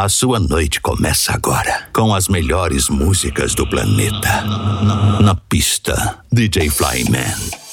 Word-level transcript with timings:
A 0.00 0.08
sua 0.08 0.38
noite 0.38 0.80
começa 0.80 1.32
agora 1.32 1.88
com 1.92 2.14
as 2.14 2.28
melhores 2.28 2.88
músicas 2.88 3.52
do 3.52 3.68
planeta. 3.68 4.44
Na 5.20 5.34
pista, 5.34 6.20
DJ 6.30 6.70
Flyman. 6.70 7.67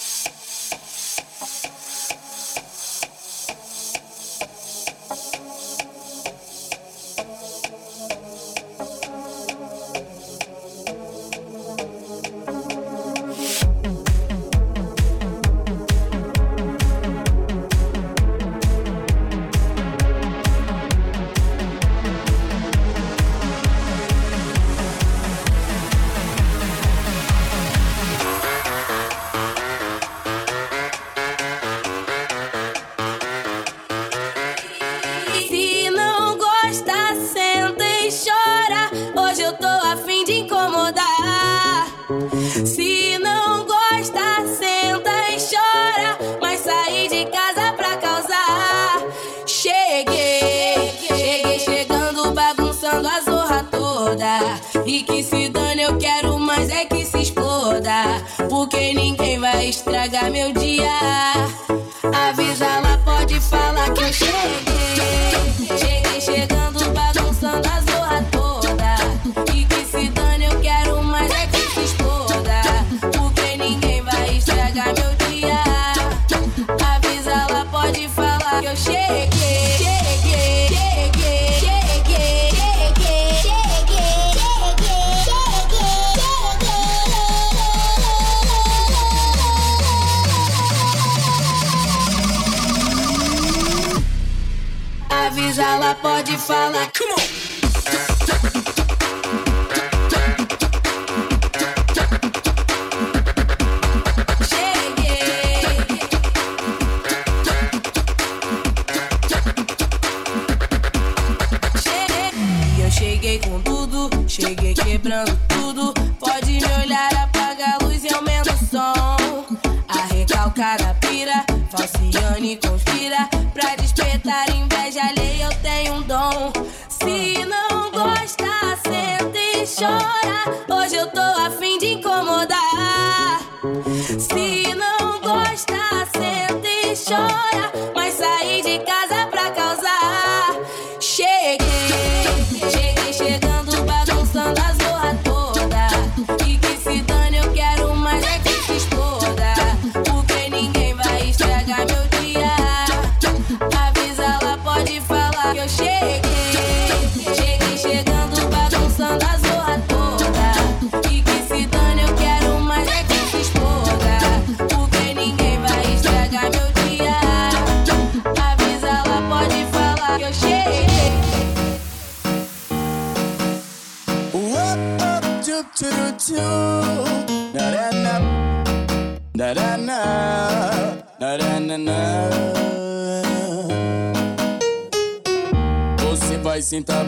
Você 95.55 95.61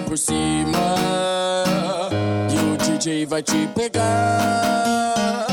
por 0.08 0.18
cima 0.18 0.96
e 2.50 2.74
o 2.74 2.78
DJ 2.78 3.26
vai 3.26 3.44
te 3.44 3.68
pegar. 3.76 5.46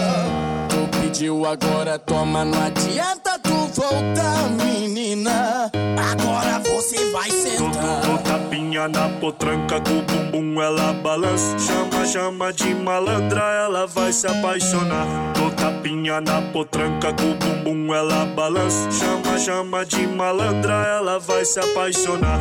Tu 0.68 0.98
pediu 0.98 1.44
agora, 1.44 1.98
toma, 1.98 2.44
não 2.44 2.62
adianta 2.62 3.38
tu 3.42 3.54
voltar, 3.74 4.48
menina. 4.50 5.70
Agora 6.12 6.60
você 6.60 7.10
vai 7.10 7.30
sentar. 7.30 8.00
Tô, 8.02 8.18
tapinha 8.18 8.86
na 8.88 9.08
potranca 9.20 9.80
com 9.80 9.98
o 9.98 10.02
bumbum 10.02 10.62
ela 10.62 10.92
balança. 10.92 11.58
Chama, 11.58 12.06
chama 12.06 12.52
de 12.52 12.74
malandra, 12.76 13.42
ela 13.66 13.86
vai 13.86 14.12
se 14.12 14.26
apaixonar. 14.28 15.06
Tô 15.34 15.50
tapinha 15.50 16.20
na 16.20 16.40
potranca 16.52 17.12
com 17.12 17.32
o 17.32 17.34
bumbum 17.34 17.92
ela 17.92 18.24
balança. 18.26 18.88
Chama, 18.92 19.36
chama 19.38 19.84
de 19.84 20.06
malandra, 20.06 20.74
ela 20.86 21.18
vai 21.18 21.44
se 21.44 21.58
apaixonar. 21.58 22.38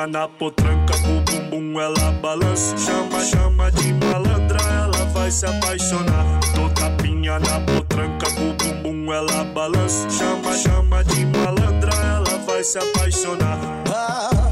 Tapinha 0.00 0.06
na 0.06 0.28
potranca 0.28 0.94
com 0.98 1.22
bumbum 1.24 1.80
ela 1.80 2.12
balança. 2.22 2.76
Chama, 2.78 3.20
chama 3.20 3.70
de 3.72 3.92
malandra, 3.92 4.58
ela 4.62 5.04
vai 5.06 5.30
se 5.30 5.44
apaixonar. 5.46 6.24
Tô 6.54 6.68
tapinha 6.70 7.38
na 7.38 7.60
potranca 7.60 8.26
com 8.32 8.54
bumbum 8.56 9.12
ela 9.12 9.44
balança. 9.44 10.08
Chama, 10.08 10.56
chama 10.56 11.04
de 11.04 11.26
malandra, 11.26 11.92
ela 11.92 12.38
vai 12.46 12.64
se 12.64 12.78
apaixonar. 12.78 13.58
Ah, 13.92 14.49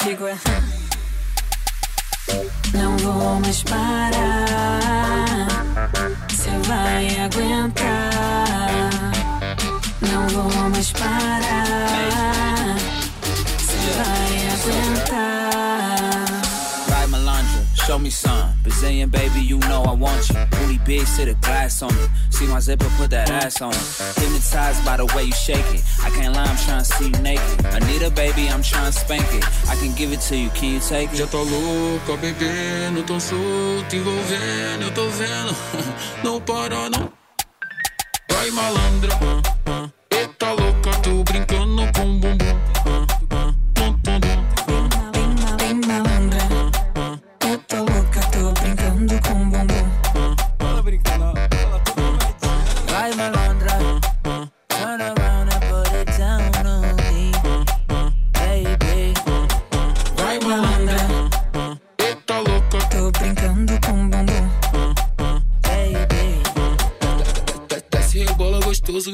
contigo 0.00 0.26
é. 0.26 0.36
Não 2.72 2.96
vou 2.98 3.40
mais 3.40 3.62
parar. 3.62 5.46
Cê 6.30 6.50
vai 6.66 7.20
aguentar. 7.20 8.10
Não 10.00 10.28
vou 10.28 10.70
mais 10.70 10.92
parar. 10.92 12.76
Cê 13.58 13.76
vai 13.98 14.38
aguentar. 14.54 16.24
Right, 16.88 17.10
Melandra, 17.10 17.66
show 17.86 17.98
me 17.98 18.10
some. 18.10 18.54
Brazilian 18.62 19.08
baby, 19.08 19.40
you 19.40 19.58
know 19.68 19.84
I 19.84 19.94
want 19.94 20.28
you. 20.30 20.36
Booty 20.50 20.78
big, 20.84 21.06
sit 21.06 21.28
a 21.28 21.34
zipper, 22.70 22.90
put 22.96 23.10
that 23.10 23.30
ass 23.30 23.60
on 23.62 23.72
it. 23.72 23.86
Hypnotized 24.20 24.84
by 24.84 24.96
the 24.96 25.06
way 25.14 25.24
you 25.24 25.32
shake 25.32 25.68
it. 25.74 25.82
I 26.06 26.10
can't 26.10 26.34
lie, 26.36 26.44
I'm 26.44 26.60
trying 26.66 26.84
to 26.84 26.90
see 26.94 27.08
you 27.12 27.20
naked. 27.28 27.58
Anita, 27.76 28.10
baby, 28.10 28.48
I'm 28.48 28.62
trying 28.62 28.86
to 28.92 28.96
spank 28.96 29.26
it. 29.38 29.44
I 29.68 29.74
can 29.80 29.92
give 29.94 30.12
it 30.12 30.20
to 30.28 30.36
you, 30.36 30.50
can 30.50 30.74
you 30.74 30.80
take 30.80 31.10
Já 31.10 31.24
it? 31.24 31.30
tá 31.30 31.38
louca, 31.38 32.16
bebendo, 32.22 33.02
tão 33.02 33.18
solto, 33.18 33.96
envolvendo, 33.96 34.82
eu 34.86 34.92
tô 34.94 35.08
vendo. 35.08 35.52
Não 36.24 36.40
para, 36.40 36.88
não. 36.90 37.12
Vai 38.30 38.50
malandra, 38.50 39.16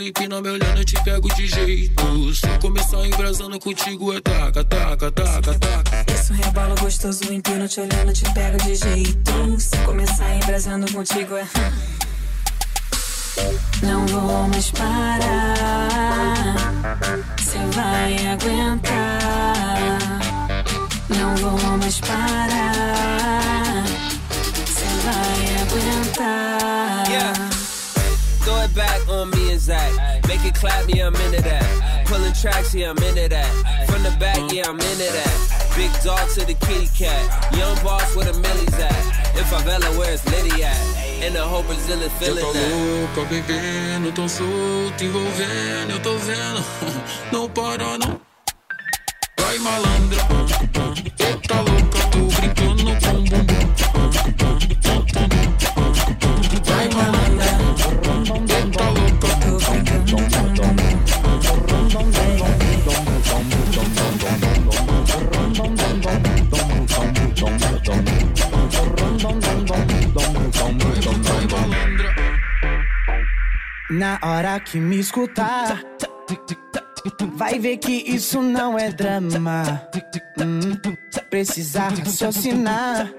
empina 0.09 0.41
me 0.41 0.51
olhando, 0.51 0.79
eu 0.79 0.85
te 0.85 1.03
pego 1.03 1.29
de 1.35 1.47
jeito. 1.47 2.35
Se 2.35 2.47
eu 2.47 2.59
começar 2.61 3.05
embrasando 3.07 3.59
contigo, 3.59 4.13
é 4.13 4.21
taca, 4.21 4.65
taca, 4.65 5.11
taca, 5.11 5.59
taca. 5.59 6.13
Isso 6.13 6.33
rebola 6.33 6.75
gostoso, 6.81 7.33
empino 7.33 7.67
te 7.67 7.81
olhando, 7.81 8.13
te 8.13 8.25
pego 8.33 8.57
de 8.59 8.75
jeito. 8.77 9.61
Se 9.61 9.77
começar 9.79 10.37
embrasando 10.37 10.93
contigo 10.93 11.37
é. 11.37 11.47
Não 13.83 14.07
vou 14.07 14.49
mais 14.49 14.71
parar. 14.71 16.57
Cê 17.39 17.59
vai 17.73 18.27
aguentar. 18.29 19.99
Não 21.09 21.37
vou 21.37 21.79
mais 21.79 22.01
parar. 22.01 23.85
Cê 24.67 24.87
vai 25.05 25.63
aguentar. 25.63 27.11
Yeah. 27.11 27.46
It 28.67 28.75
back 28.75 29.09
on 29.09 29.31
me 29.31 29.53
and 29.53 29.61
Zach. 29.61 29.93
Make 30.27 30.45
it 30.45 30.55
clap, 30.55 30.89
yeah, 30.89 31.07
I'm 31.07 31.15
into 31.15 31.41
that. 31.43 32.07
Pulling 32.07 32.33
tracks, 32.33 32.75
yeah, 32.75 32.91
I'm 32.91 32.99
into 32.99 33.29
that. 33.29 33.51
From 33.89 34.03
the 34.03 34.11
back, 34.19 34.41
yeah, 34.53 34.65
I'm 34.67 34.81
into 34.81 35.09
that. 35.19 35.73
Big 35.77 35.93
dog 36.03 36.29
to 36.31 36.45
the 36.45 36.55
kitty 36.67 36.89
cat. 36.89 37.23
Young 37.55 37.77
boss 37.85 38.17
where 38.17 38.27
the 38.27 38.33
millies 38.41 38.75
at. 38.75 39.37
In 39.39 39.45
favela, 39.45 39.89
where's 39.97 40.25
Liddy 40.27 40.65
at? 40.65 40.77
And 41.23 41.37
the 41.37 41.43
whole 41.43 41.63
Brazil 41.63 42.03
is 42.03 42.11
Já 42.11 42.19
feeling 42.19 42.43
tá 42.43 42.59
louca, 42.59 43.29
bebendo, 43.31 44.13
tão 44.13 44.29
solto, 44.29 45.05
envolvendo, 45.05 45.91
eu 45.93 46.01
tô 46.01 46.19
vendo. 46.19 46.65
Não 47.31 47.49
para, 47.49 47.99
não. 47.99 48.21
Vai 49.39 49.59
malandra, 49.59 50.19
eita 51.21 51.61
louca, 51.61 51.99
tô 52.11 52.19
brincando 52.41 52.85
com 53.01 53.23
bumbum. 53.23 53.67
Na 73.97 74.19
hora 74.23 74.61
que 74.61 74.79
me 74.79 74.99
escutar, 74.99 75.83
vai 77.35 77.59
ver 77.59 77.79
que 77.79 77.93
isso 77.93 78.43
não 78.43 78.79
é 78.79 78.91
drama. 78.91 79.89
Hum, 80.39 80.77
precisa 81.31 81.89
raciocinar. 81.89 83.11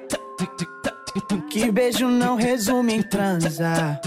Que 1.50 1.72
beijo 1.72 2.08
não 2.08 2.36
resume 2.36 2.94
em 2.94 3.02
transar. 3.02 4.00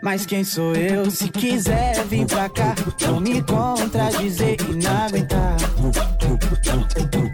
Mas 0.00 0.24
quem 0.24 0.44
sou 0.44 0.72
eu? 0.76 1.10
Se 1.10 1.28
quiser 1.30 2.04
vir 2.04 2.26
pra 2.26 2.48
cá, 2.48 2.72
não 3.04 3.18
me 3.18 3.42
contradizer 3.42 4.56
e 4.70 4.76
não 4.76 5.04
aguentar. 5.04 5.56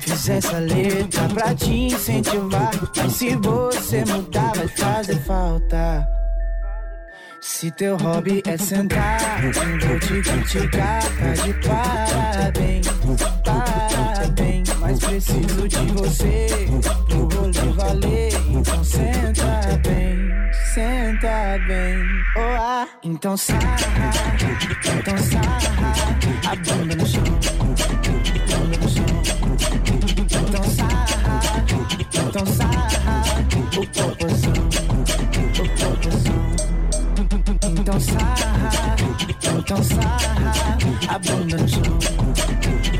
Fiz 0.00 0.28
essa 0.31 0.58
letra 0.58 1.28
pra 1.28 1.55
te 1.55 1.70
incentivar. 1.70 2.70
Mas 2.96 3.12
se 3.12 3.37
você 3.37 4.06
mudar, 4.06 4.55
vai 4.56 4.69
fazer 4.69 5.20
falta. 5.20 6.22
Se 7.62 7.70
teu 7.70 7.97
hobby 7.97 8.43
é 8.44 8.56
sentar, 8.56 9.41
vou 9.41 9.97
te 10.00 10.21
criticar, 10.21 11.00
tá 11.00 11.33
de 11.45 11.54
parabéns, 11.64 12.88
parabéns. 13.45 14.69
Mas 14.81 14.99
preciso 14.99 15.69
de 15.69 15.92
você 15.92 16.49
pro 17.07 17.28
rolê 17.28 17.73
valer. 17.76 18.33
Então 18.49 18.83
senta 18.83 19.81
bem, 19.85 20.28
senta 20.75 21.57
bem. 21.69 22.04
Oh, 22.35 22.40
ah. 22.40 22.88
Então 23.04 23.37
sarra, 23.37 23.76
então 24.99 25.19
sarra, 25.19 25.59
a 26.50 26.57
bunda 26.57 26.97
no 26.97 27.07
chão, 27.07 27.23
bunda 28.49 28.76
no 28.76 28.88
chão. 28.88 29.07
Então 30.19 30.64
sarra, 30.64 31.64
então 32.11 32.45
sarra, 32.45 32.91
Então 37.92 38.00
sarra, 38.00 38.96
então 39.58 39.82
sarra, 39.82 40.78
a 41.08 41.18
bunda 41.18 41.58
no 41.58 41.68
chão, 41.68 41.82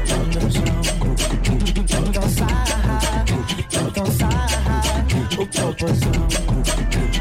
bunda 0.07 0.41
no 0.41 0.51
chão. 0.53 0.65
Então 1.79 2.29
sarra, 2.29 3.25
então 3.73 4.07
sarra, 4.13 5.07
o 5.33 5.47
popozão, 5.47 6.13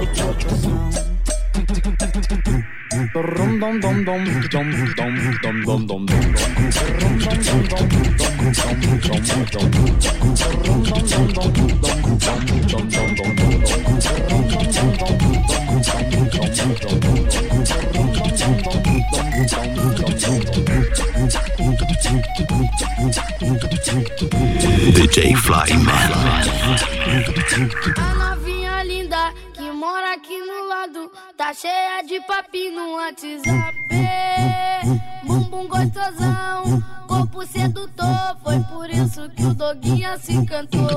o 0.02 0.06
popozão. 0.06 0.90
Rum 3.14 3.60
dom 3.60 3.80
dom 3.80 4.04
dom 4.04 4.20
dom 4.50 4.68
dom 4.68 4.90
dom 4.98 5.16
dom 5.32 5.60
dom 5.64 5.86
dom 5.86 6.06
Rum 7.00 7.16
dom 7.18 7.32
dom 7.32 7.56
dom 16.76 17.01
DJ 25.22 25.36
Flyman. 25.36 26.10
A 27.96 28.16
novinha 28.16 28.82
linda 28.82 29.32
que 29.54 29.72
mora 29.72 30.14
aqui 30.16 30.36
no 30.40 30.68
lado 30.68 31.12
Tá 31.38 31.54
cheia 31.54 32.02
de 32.02 32.20
papinho 32.22 32.74
no 32.74 32.94
WhatsApp 32.96 33.78
Bumbum 35.24 35.68
gostosão, 35.68 36.84
corpo 37.08 37.46
sedutor 37.46 38.36
Foi 38.44 38.60
por 38.62 38.90
isso 38.90 39.30
que 39.30 39.44
o 39.44 39.54
doguinha 39.54 40.18
se 40.18 40.34
encantou 40.34 40.88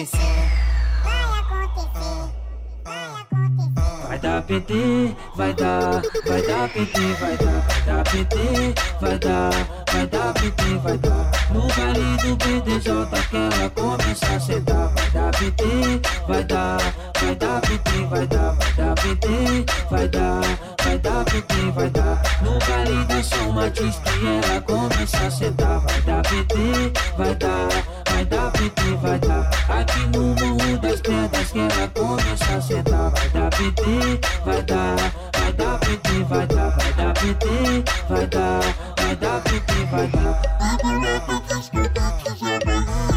acontecer? 0.00 0.18
Vai 1.04 1.22
acontecer. 1.40 2.40
Vai 4.08 4.18
dar 4.18 4.42
PT, 4.42 5.16
vai 5.36 5.54
dar, 5.54 6.02
vai 6.26 6.42
dar 6.42 6.68
PT, 6.68 7.00
vai 7.20 7.36
dar, 7.36 7.60
vai 7.68 7.82
dar 7.86 8.04
PT, 8.04 8.74
vai 9.00 9.18
dar, 9.18 9.50
vai 9.92 10.06
dar 10.06 10.34
PT, 10.34 10.78
vai 10.82 10.98
dar. 10.98 11.30
No 11.52 11.68
baile 11.68 12.16
do 12.16 12.36
BDJ 12.36 12.92
que 13.30 13.36
ela 13.36 13.70
começa 13.70 14.26
a 14.26 14.40
sentar, 14.40 14.88
vai 14.88 15.10
dar 15.10 15.30
PT, 15.38 15.64
vai 16.26 16.44
dar, 16.44 16.78
vai 17.20 17.34
dar 17.36 17.60
PT, 17.60 17.90
vai 18.08 18.26
dar, 18.26 18.54
vai 18.54 18.72
dar 18.76 18.94
PT, 18.94 19.28
vai 19.90 20.08
dar, 20.08 20.40
vai 20.82 20.98
dar 20.98 21.24
PT, 21.24 21.54
vai 21.74 21.90
dar. 21.90 22.22
No 22.42 22.58
baile 22.58 23.04
da 23.04 23.22
São 23.22 23.52
Matiz 23.52 23.96
que 23.98 24.26
ela 24.26 24.60
começa 24.62 25.18
a 25.18 25.30
sentar, 25.30 25.80
vai 25.80 26.00
dar 26.02 26.22
PT, 26.22 26.92
vai 27.16 27.34
dar, 27.36 27.68
vai 28.20 28.24
dar 28.26 28.50
PT, 28.50 28.82
vai 29.00 29.18
dar. 29.18 29.50
Aqui 29.68 30.00
no 30.12 30.34
Morro 30.34 30.78
das 30.78 31.00
Pedras 31.00 31.52
que 31.52 31.58
ela 31.58 31.88
começa 31.88 32.56
a 32.56 32.60
sentar, 32.60 33.10
vai 33.10 33.28
dar 33.30 33.50
PT 33.50 34.20
vai 34.44 34.62
dar, 34.62 34.96
vai 35.32 35.52
dar 35.52 35.78
PT, 35.78 36.24
vai 36.28 36.46
dar, 36.46 36.70
vai 36.70 36.92
dar 36.92 37.14
PT, 37.14 37.48
vai 38.08 38.26
dar, 38.26 38.60
vai 38.96 39.16
dar 39.16 39.42
vai 39.90 40.08
dar. 42.58 43.09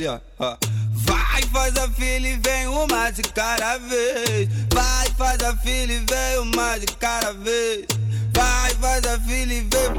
Ali, 0.00 0.06
ó. 0.06 0.18
ó. 0.38 0.56
Vai, 0.92 1.42
faz 1.52 1.76
a 1.76 1.88
fila 1.90 2.28
e 2.28 2.36
vem 2.38 2.66
uma 2.68 3.10
de 3.10 3.22
cada 3.22 3.78
vez. 3.78 4.48
Vai, 4.72 5.06
faz 5.16 5.42
a 5.42 5.56
fila 5.58 5.92
e 5.92 5.98
vem 5.98 6.38
uma 6.40 6.78
de 6.78 6.86
cada 6.96 7.32
vez. 7.32 7.86
Vai, 8.34 8.70
faz 8.74 9.04
a 9.06 9.20
fila 9.20 9.52
e 9.52 9.60
vem. 9.60 9.90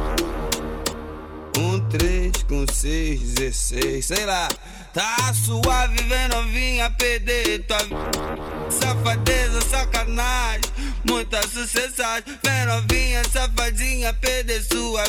Um, 1.58 1.89
três 1.89 2.31
com 2.43 2.65
seis, 2.72 3.34
dezesseis, 3.34 4.05
sei 4.05 4.25
lá. 4.25 4.48
Tá 4.93 5.34
suave, 5.34 6.03
vem 6.03 6.27
novinha 6.27 6.89
perder 6.91 7.65
tua 7.65 7.77
Safadeza, 8.70 9.62
sacanagem, 9.62 10.70
muita 11.08 11.41
sucessagem 11.43 12.38
Vem 12.43 12.65
novinha, 12.65 13.22
safadinha, 13.31 14.13
perder 14.15 14.62
sua 14.62 15.05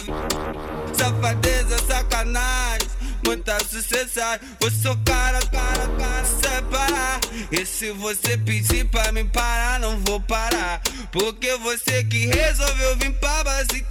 Safadeza, 0.94 1.78
sacanagem, 1.84 2.88
muita 3.24 3.58
sucessagem 3.64 4.40
Vou 4.60 4.70
socar 4.70 5.32
cara, 5.50 5.86
cara, 5.98 6.24
separar 6.24 7.20
E 7.50 7.64
se 7.64 7.90
você 7.92 8.36
pedir 8.38 8.86
pra 8.88 9.12
me 9.12 9.24
parar, 9.24 9.80
não 9.80 9.98
vou 10.00 10.20
parar 10.20 10.80
Porque 11.10 11.56
você 11.58 12.04
que 12.04 12.26
resolveu 12.26 12.96
vir 12.96 13.12
pra 13.18 13.44
base 13.44 13.84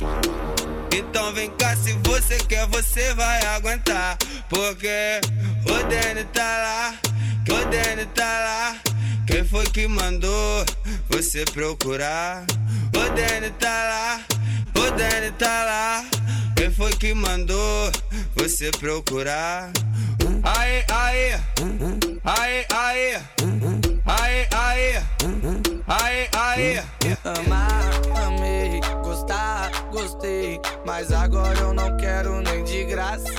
então 0.94 1.34
vem 1.34 1.50
cá, 1.52 1.76
se 1.78 1.94
você 2.06 2.38
quer, 2.38 2.68
você 2.68 3.14
vai 3.14 3.42
aguentar. 3.48 4.18
Porque 4.50 5.22
o 5.66 5.84
Danny 5.90 6.24
tá 6.34 6.42
lá, 6.42 6.94
o 7.50 7.66
Danny 7.70 8.06
tá 8.08 8.24
lá. 8.24 8.91
Quem 9.32 9.46
foi 9.46 9.64
que 9.68 9.88
mandou 9.88 10.66
você 11.10 11.46
procurar? 11.46 12.46
O 12.94 13.16
Danny 13.16 13.50
tá 13.58 13.70
lá, 13.70 14.22
o 14.76 14.92
Danny 14.92 15.32
tá 15.40 15.64
lá. 15.64 16.06
Quem 16.58 16.70
foi 16.70 16.92
que 16.92 17.14
mandou 17.14 17.90
você 18.36 18.70
procurar? 18.72 19.72
Aê, 20.44 20.84
aê, 20.92 21.34
aê, 22.26 22.66
aê, 22.70 23.16
aê, 23.40 24.42
aê, 24.46 25.02
aê, 25.88 26.30
aê. 26.38 26.84
Amar, 27.24 28.26
amei, 28.26 28.82
gostar, 29.02 29.72
gostei. 29.92 30.60
Mas 30.86 31.14
agora 31.14 31.58
eu 31.58 31.74
não 31.74 31.96
quero 31.96 32.42
nem 32.42 32.66
de 32.66 32.84
graça. 32.84 33.32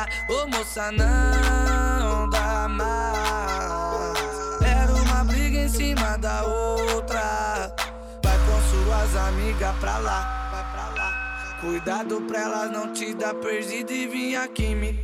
Outra. 0.00 0.08
Ô 0.28 0.46
moça, 0.48 0.90
não 0.92 2.28
dá 2.28 2.68
mais. 2.68 4.62
Era 4.62 4.92
uma 4.92 5.24
briga 5.24 5.58
em 5.58 5.68
cima 5.68 6.16
da 6.18 6.42
outra. 6.42 7.74
Vai 8.22 8.38
com 8.38 8.60
suas 8.70 9.16
amigas 9.16 9.76
pra 9.78 9.98
lá. 9.98 10.48
Vai 10.52 10.64
pra 10.72 10.88
lá. 10.96 11.58
Cuidado 11.60 12.20
pra 12.22 12.40
elas 12.40 12.72
não 12.72 12.92
te 12.92 13.14
dar 13.14 13.34
perdido 13.34 13.92
e 13.92 14.06
vir 14.06 14.36
aqui 14.36 14.74
me. 14.74 14.98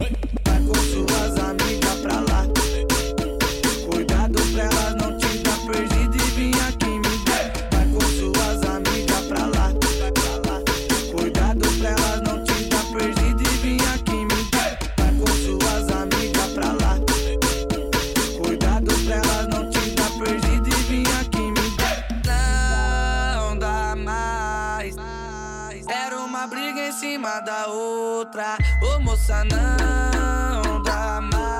Vai 0.44 0.60
com 0.60 0.74
suas 0.74 1.38
amigas 1.38 2.00
pra 2.00 2.20
lá 2.20 2.46
outra. 28.16 28.56
Ô 28.82 29.00
moça, 29.00 29.44
não 29.44 30.82
dá 30.82 31.20
mais. 31.20 31.56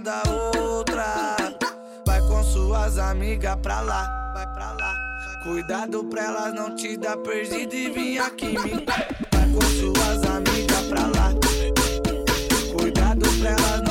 da 0.00 0.22
outra. 0.30 1.36
Vai 2.06 2.20
com 2.20 2.44
suas 2.44 2.98
amigas 2.98 3.56
pra 3.62 3.80
lá, 3.80 4.32
vai 4.34 4.46
pra 4.52 4.72
lá. 4.72 4.94
Cuidado 5.42 6.04
pra 6.04 6.24
elas 6.24 6.54
não 6.54 6.76
te 6.76 6.96
dar 6.96 7.16
perdido 7.16 7.74
e 7.74 7.90
vir 7.90 8.18
aqui 8.18 8.48
me. 8.58 8.84
Vai 9.32 9.48
com 9.52 9.60
suas 9.62 10.22
amigas 10.30 10.82
pra 10.88 11.06
lá. 11.06 11.32
Cuidado 12.78 13.26
pra 13.40 13.50
elas 13.50 13.82
não 13.82 13.85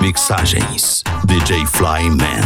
Mixagens 0.00 1.02
DJ 1.24 1.66
Flyman. 1.66 2.40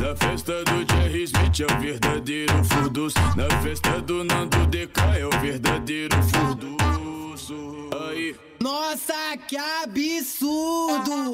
Na 0.00 0.16
festa 0.16 0.64
do 0.64 0.92
Jerry 0.92 1.22
Smith 1.22 1.60
é 1.60 1.66
o 1.72 1.80
verdadeiro 1.80 2.64
furdus. 2.64 3.14
Na 3.36 3.48
festa 3.62 4.00
do 4.02 4.24
Nando 4.24 4.66
DK 4.66 5.00
é 5.18 5.26
o 5.26 5.30
verdadeiro 5.40 6.16
furduço. 6.24 7.90
Aí. 8.08 8.34
Nossa, 8.60 9.36
que 9.46 9.56
absurdo! 9.56 11.32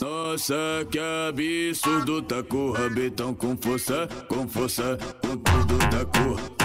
Nossa, 0.00 0.86
que 0.90 0.98
absurdo. 0.98 2.20
Tá 2.22 2.42
com 2.42 2.68
o 2.68 2.72
rabetão 2.72 3.34
com 3.34 3.56
força, 3.56 4.06
com 4.28 4.46
força, 4.46 4.98
com 5.22 5.36
tudo. 5.36 5.78
Tá 5.78 6.04
com, 6.04 6.59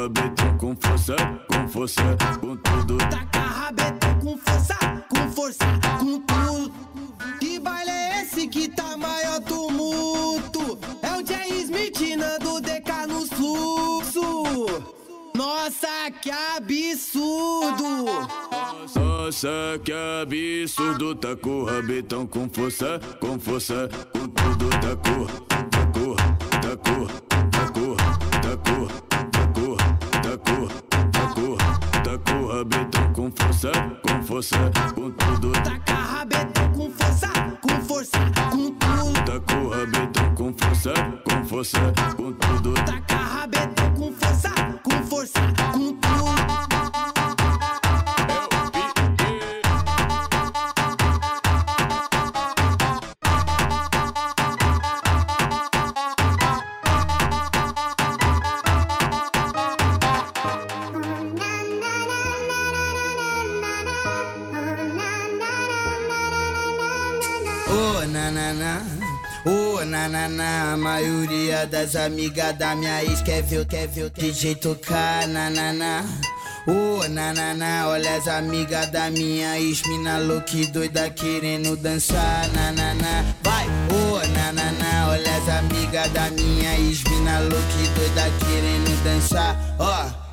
rabetão 0.00 0.56
com 0.56 0.76
força, 0.76 1.16
com 1.46 1.68
força, 1.68 2.02
com 2.40 2.56
tudo. 2.56 2.96
Taca 2.96 3.40
rabetão 3.40 4.18
com 4.18 4.36
força, 4.38 4.76
com 5.08 5.30
força, 5.30 5.64
com 5.98 6.20
tudo. 6.20 6.72
Que 7.38 7.58
baile 7.60 7.90
é 7.90 8.22
esse 8.22 8.48
que 8.48 8.68
tá 8.68 8.96
maior 8.96 9.40
tumulto? 9.40 10.78
É 11.02 11.10
o 11.20 11.26
Jerry 11.26 11.62
Smith, 11.64 12.00
Nando 12.16 12.60
DK 12.62 13.06
no 13.08 13.26
fluxo. 13.26 14.44
Nossa, 15.34 16.10
que 16.22 16.30
absurdo! 16.30 18.06
Nossa, 18.94 19.80
que 19.84 19.92
absurdo, 19.92 21.14
tá 21.14 21.36
com 21.36 21.60
o 21.60 21.64
rabetão 21.64 22.26
com 22.26 22.48
força, 22.48 22.98
com 23.20 23.38
força, 23.38 23.88
com 24.12 24.28
tudo, 24.28 24.70
tá 24.70 24.96
com, 24.96 25.26
tá 25.68 25.86
com, 25.86 26.16
tá 26.60 26.76
com, 26.76 27.29
tá 32.10 32.32
com 32.32 32.46
rabetão 32.46 33.12
com 33.12 33.30
força, 33.30 33.70
com 34.02 34.22
força, 34.22 34.56
com 34.94 35.10
tudo, 35.10 35.52
Taca 35.52 35.94
rabetão 35.94 36.72
com 36.72 36.90
força, 36.90 37.28
com 37.60 37.80
força, 37.82 38.18
com 38.50 38.70
tudo. 38.70 39.24
tá 39.24 39.40
com 39.40 39.64
o 39.64 39.68
rabetão 39.68 40.34
com 40.34 40.54
força, 40.54 40.92
com 41.24 41.44
força, 41.44 41.92
com 42.16 42.32
tudo, 42.32 42.74
Taca 42.74 43.16
rabetão 43.16 43.94
com 43.94 44.12
força, 44.12 44.50
com 44.82 45.04
força, 45.04 45.40
com 45.72 45.92
tudo. 45.92 46.09
Ô, 68.10 68.12
nanana, 68.12 68.82
ô, 69.46 69.84
nanana, 69.84 70.72
a 70.72 70.76
maioria 70.76 71.64
das 71.64 71.94
amigas 71.94 72.58
da 72.58 72.74
minha 72.74 73.04
ex 73.04 73.22
quer 73.22 73.40
ver, 73.40 73.64
quer 73.64 73.86
ver 73.86 74.06
o 74.06 74.10
DJ 74.10 74.56
tocar, 74.56 75.28
nanana. 75.28 76.04
Ô, 76.66 77.06
nanana, 77.08 77.86
olha 77.86 78.16
as 78.16 78.26
amigas 78.26 78.88
da 78.88 79.12
minha 79.12 79.60
ex, 79.60 79.84
mina 79.86 80.18
louca 80.18 80.56
e 80.56 80.66
doida 80.66 81.08
querendo 81.10 81.76
dançar, 81.76 82.48
nanana. 82.52 83.24
Vai, 83.44 83.66
ô, 83.94 84.18
nanana, 84.34 85.10
olha 85.10 85.36
as 85.36 85.48
amigas 85.48 86.10
da 86.10 86.30
minha 86.30 86.80
ex, 86.80 87.04
mina 87.04 87.38
louca 87.38 87.76
e 87.78 87.86
doida 87.96 88.24
querendo 88.40 89.04
dançar, 89.04 89.56
ó. 89.78 90.19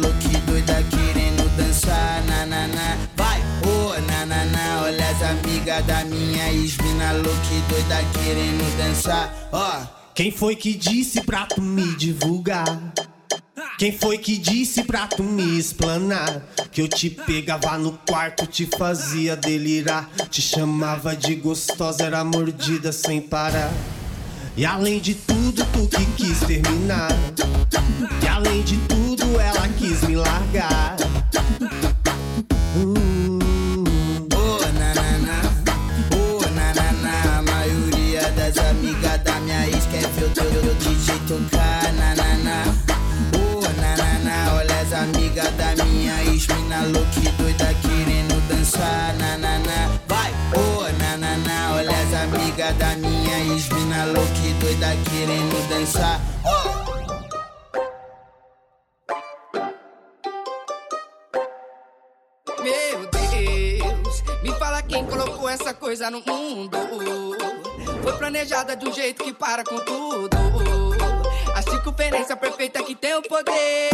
Louca 0.00 0.38
doida 0.46 0.82
querendo 0.90 1.56
dançar, 1.56 2.22
nanana. 2.26 2.98
Vai, 3.16 3.40
ô, 3.66 4.00
nanana, 4.00 4.82
olha 4.82 5.10
as 5.10 5.22
amigas 5.22 5.84
da 5.84 6.04
minha 6.04 6.52
ex, 6.52 6.76
mina 6.78 7.12
louca 7.12 7.54
doida 7.68 8.02
querendo 8.12 8.76
dançar, 8.76 9.48
ó. 9.52 10.02
Quem 10.14 10.30
foi 10.30 10.56
que 10.56 10.74
disse 10.74 11.22
pra 11.22 11.46
tu 11.46 11.62
me 11.62 11.94
divulgar? 11.94 12.92
Quem 13.78 13.90
foi 13.90 14.18
que 14.18 14.36
disse 14.36 14.84
pra 14.84 15.06
tu 15.06 15.22
me 15.22 15.58
explanar? 15.58 16.42
Que 16.70 16.82
eu 16.82 16.88
te 16.88 17.10
pegava 17.10 17.76
no 17.78 17.92
quarto, 18.06 18.46
te 18.46 18.66
fazia 18.66 19.34
delirar. 19.34 20.08
Te 20.30 20.40
chamava 20.40 21.16
de 21.16 21.34
gostosa, 21.34 22.04
era 22.04 22.22
mordida 22.22 22.92
sem 22.92 23.20
parar. 23.20 23.72
E 24.56 24.64
além 24.64 25.00
de 25.00 25.14
tudo, 25.14 25.64
tu 25.72 25.88
que 25.88 26.04
quis 26.16 26.38
terminar. 26.40 27.08
E 28.22 28.28
além 28.28 28.62
de 28.62 28.76
tudo, 28.86 29.11
ela 29.40 29.68
quis 29.78 30.02
me 30.02 30.16
largar. 30.16 30.96
Ô, 34.34 34.58
nanana, 34.78 35.40
ô, 36.14 36.40
nanana, 36.54 37.38
a 37.38 37.42
maioria 37.42 38.30
das 38.32 38.58
amigas 38.58 39.20
da 39.22 39.40
minha 39.40 39.68
ex 39.68 39.86
quer 39.86 40.06
ver 40.08 40.24
o 40.24 40.30
teu, 40.30 40.74
DJ 40.74 41.18
tocar, 41.28 41.92
nanana. 41.92 42.64
Ô, 43.34 43.60
nanana, 43.80 44.54
olha 44.54 44.80
as 44.80 44.92
amigas 44.92 45.50
da 45.56 45.84
minha 45.84 46.22
ex, 46.24 46.46
mina 46.48 46.82
louca 46.86 47.30
doida 47.38 47.74
querendo 47.82 48.48
dançar, 48.48 49.14
nanana. 49.18 49.90
Vai, 50.08 50.32
ô, 50.54 50.82
nanana, 50.98 51.74
olha 51.76 51.90
as 51.90 52.14
amigas 52.22 52.76
da 52.76 52.96
minha 52.96 53.54
ex, 53.54 53.68
mina 53.68 54.04
louca 54.06 54.54
doida 54.60 54.96
querendo 55.10 55.68
dançar, 55.68 56.20
ó. 56.44 56.81
Coisa 66.02 66.10
no 66.10 66.22
mundo. 66.26 66.78
Foi 68.02 68.12
planejada 68.14 68.74
de 68.74 68.88
um 68.88 68.92
jeito 68.92 69.22
que 69.22 69.32
para 69.32 69.62
com 69.62 69.78
tudo. 69.78 70.36
A 71.54 71.62
circunferência 71.62 72.36
perfeita 72.36 72.82
que 72.82 72.94
tem 72.94 73.14
o 73.14 73.22
poder. 73.22 73.90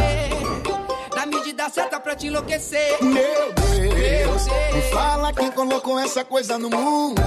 Na 1.14 1.26
medida 1.26 1.68
certa 1.68 2.00
pra 2.00 2.16
te 2.16 2.28
enlouquecer. 2.28 3.02
Meu 3.02 3.52
Deus, 3.52 4.46
me 4.72 4.82
fala 4.90 5.32
quem 5.34 5.50
colocou 5.50 5.98
essa 5.98 6.24
coisa 6.24 6.56
no 6.56 6.70
mundo. 6.70 7.20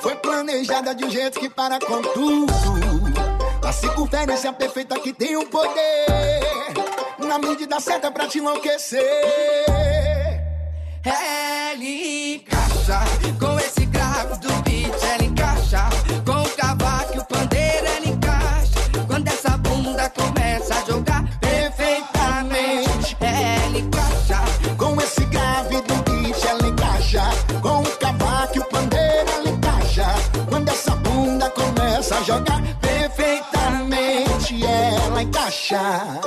Foi 0.00 0.14
planejada 0.16 0.94
de 0.94 1.04
um 1.04 1.10
jeito 1.10 1.40
que 1.40 1.48
para 1.48 1.78
com 1.78 2.02
tudo. 2.02 2.52
A 3.66 3.72
circunferência 3.72 4.52
perfeita 4.52 4.98
que 4.98 5.12
tem 5.12 5.36
o 5.36 5.46
poder. 5.46 6.40
Na 7.18 7.38
medida 7.38 7.80
certa 7.80 8.10
pra 8.10 8.26
te 8.26 8.38
enlouquecer. 8.38 9.00
Ela 11.02 11.30
com 13.38 13.58
esse 13.58 13.84
grave 13.86 14.38
do 14.38 14.48
beat, 14.62 15.02
ela 15.02 15.24
encaixa. 15.24 15.88
Com 16.24 16.42
o 16.42 16.50
cavaco 16.56 17.14
e 17.14 17.18
o 17.18 17.24
pandeiro, 17.24 17.86
ela 17.86 18.08
encaixa. 18.08 18.80
Quando 19.06 19.28
essa 19.28 19.56
bunda 19.58 20.10
começa 20.10 20.74
a 20.74 20.84
jogar 20.86 21.24
perfeitamente, 21.40 23.16
ela 23.20 23.78
encaixa. 23.78 24.40
Com 24.78 25.00
esse 25.00 25.24
grave 25.26 25.80
do 25.82 25.94
beat 26.10 26.44
ela 26.44 26.68
encaixa. 26.68 27.22
Com 27.60 27.82
o 27.82 27.96
cavaco 27.98 28.56
e 28.56 28.60
o 28.60 28.64
pandeiro 28.64 29.30
ela 29.30 29.48
encaixa. 29.50 30.06
Quando 30.48 30.68
essa 30.70 30.96
bunda 30.96 31.50
começa 31.50 32.16
a 32.16 32.22
jogar 32.22 32.60
Perfeitamente 32.80 34.64
ela 34.64 35.22
encaixa 35.22 36.20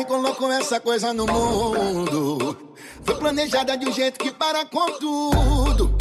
quem 0.00 0.04
colocou 0.04 0.50
essa 0.50 0.80
coisa 0.80 1.12
no 1.12 1.26
mundo. 1.26 2.74
Foi 3.04 3.14
planejada 3.16 3.76
de 3.76 3.86
um 3.86 3.92
jeito 3.92 4.18
que 4.18 4.30
para 4.30 4.64
com 4.64 4.86
tudo. 4.92 5.94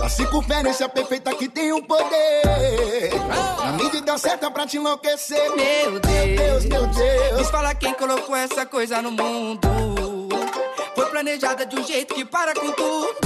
A 0.00 0.08
circunferência 0.08 0.88
perfeita 0.88 1.34
que 1.34 1.48
tem 1.48 1.70
o 1.72 1.82
poder. 1.82 3.10
Na 3.58 3.72
medida 3.72 4.16
certa 4.16 4.50
pra 4.50 4.66
te 4.66 4.78
enlouquecer. 4.78 5.50
Meu 5.54 6.00
Deus, 6.00 6.64
meu 6.64 6.86
Deus. 6.86 7.38
Me 7.38 7.44
fala 7.44 7.74
quem 7.74 7.92
colocou 7.92 8.34
essa 8.34 8.64
coisa 8.64 9.02
no 9.02 9.10
mundo. 9.10 9.68
Foi 10.94 11.06
planejada 11.06 11.66
de 11.66 11.78
um 11.78 11.84
jeito 11.84 12.14
que 12.14 12.24
para 12.24 12.54
com 12.54 12.72
tudo. 12.72 13.18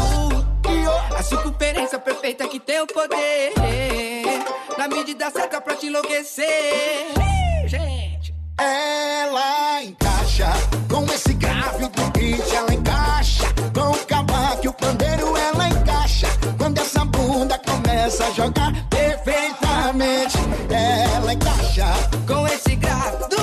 A 1.16 1.22
circunferência 1.22 2.00
perfeita 2.00 2.48
que 2.48 2.58
tem 2.58 2.80
o 2.80 2.86
poder. 2.86 3.52
Na 4.76 4.88
medida 4.88 5.30
certa 5.30 5.60
pra 5.60 5.76
te 5.76 5.86
enlouquecer. 5.86 7.06
Gente. 7.66 8.34
Ela 8.58 9.82
encaixa 9.82 10.15
com 10.90 11.04
esse 11.14 11.32
grave 11.32 11.88
do 11.88 12.10
beat, 12.10 12.52
ela 12.52 12.74
encaixa. 12.74 13.44
Com 13.72 13.90
o 13.92 14.06
cavaco 14.06 14.64
e 14.64 14.68
o 14.68 14.72
pandeiro, 14.74 15.34
ela 15.34 15.68
encaixa. 15.68 16.28
Quando 16.58 16.78
essa 16.78 17.04
bunda 17.06 17.58
começa 17.58 18.26
a 18.26 18.30
jogar 18.32 18.72
perfeitamente, 18.90 20.36
ela 20.68 21.32
encaixa. 21.32 21.86
Com 22.26 22.46
esse 22.48 22.76
grave 22.76 23.28
do 23.30 23.35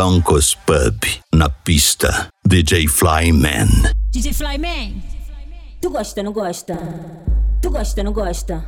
Broncos 0.00 0.56
Pub. 0.64 0.96
Na 1.34 1.50
pista, 1.50 2.32
DJ 2.48 2.88
Flyman. 2.88 3.68
DJ 4.10 4.32
Flyman, 4.32 5.02
tu 5.78 5.90
gosta, 5.90 6.22
não 6.22 6.32
gosta? 6.32 6.74
Tu 7.60 7.68
gosta, 7.68 8.02
não 8.02 8.10
gosta? 8.10 8.64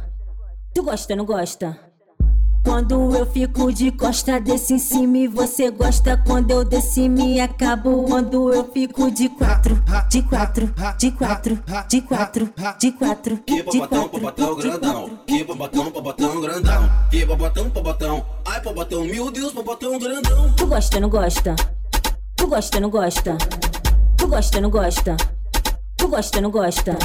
Tu 0.75 0.83
gosta, 0.83 1.17
não 1.17 1.25
gosta? 1.25 1.92
Quando 2.65 3.15
eu 3.17 3.27
fico 3.27 3.73
de 3.73 3.91
costa 3.91 4.41
desse 4.41 4.75
em 4.75 4.79
cima 4.79 5.19
e 5.19 5.29
você 5.29 5.71
gosta 5.71 6.17
quando 6.17 6.53
eu 6.53 6.65
desci 6.65 7.09
me 7.09 7.41
acabo 7.41 8.05
quando 8.05 8.53
eu 8.53 8.71
fico 8.73 9.11
de 9.11 9.29
quatro, 9.29 9.83
de 10.09 10.23
quatro, 10.23 10.73
de 10.97 11.11
quatro, 11.11 11.63
de 11.89 12.01
quatro, 12.01 12.53
de 12.79 12.93
quatro, 12.93 13.37
Que 13.39 13.63
popotão, 13.65 14.09
popotão 14.09 14.57
grandão. 14.57 15.19
Que 15.27 15.45
popotão, 15.45 15.91
popotão 15.91 16.41
grandão. 16.41 16.91
Que 17.11 17.27
popotão, 17.27 17.71
popotão. 17.71 18.27
Ai, 18.45 18.61
popotão, 18.61 19.05
meu 19.05 19.31
Deus, 19.31 19.53
popotão 19.53 19.99
grandão. 19.99 20.53
Tu 20.57 20.67
gosta, 20.67 21.01
não 21.01 21.09
gosta? 21.09 21.57
Tu 22.37 22.47
gosta, 22.47 22.81
não 22.81 22.91
gosta? 22.91 23.37
Tu 24.17 24.29
gosta, 24.29 24.61
não 24.61 24.71
gosta? 24.71 25.17
Tu 25.97 26.09
gosta, 26.09 26.41
não 26.41 26.51
gosta? 26.51 26.97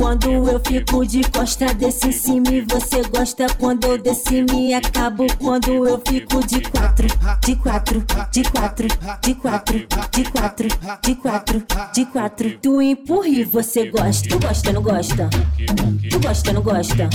Quando 0.00 0.30
eu 0.30 0.58
fico 0.66 1.04
de 1.04 1.20
costa 1.30 1.74
desse 1.74 2.08
em 2.08 2.12
cima 2.12 2.48
e 2.48 2.62
você 2.62 3.02
gosta 3.02 3.46
quando 3.58 3.84
eu 3.84 3.98
desci 3.98 4.42
me 4.50 4.72
acabo 4.72 5.26
quando 5.38 5.86
eu 5.86 6.00
fico 6.08 6.40
de 6.46 6.62
quatro, 6.62 7.06
de 7.44 7.54
quatro, 7.56 8.02
de 8.32 8.42
quatro, 8.44 8.88
de 9.20 9.34
quatro, 9.34 9.78
de 10.10 10.24
quatro, 10.24 10.68
de 11.02 11.14
quatro, 11.16 11.62
de 11.92 12.06
quatro. 12.06 12.58
Tu 12.62 12.80
empurra 12.80 13.28
e 13.28 13.44
você 13.44 13.90
gosta. 13.90 14.26
Tu 14.26 14.38
gosta, 14.38 14.72
não 14.72 14.82
gosta? 14.82 15.28
Tu 16.10 16.18
gosta, 16.18 16.52
não 16.54 16.62
gosta? 16.62 17.10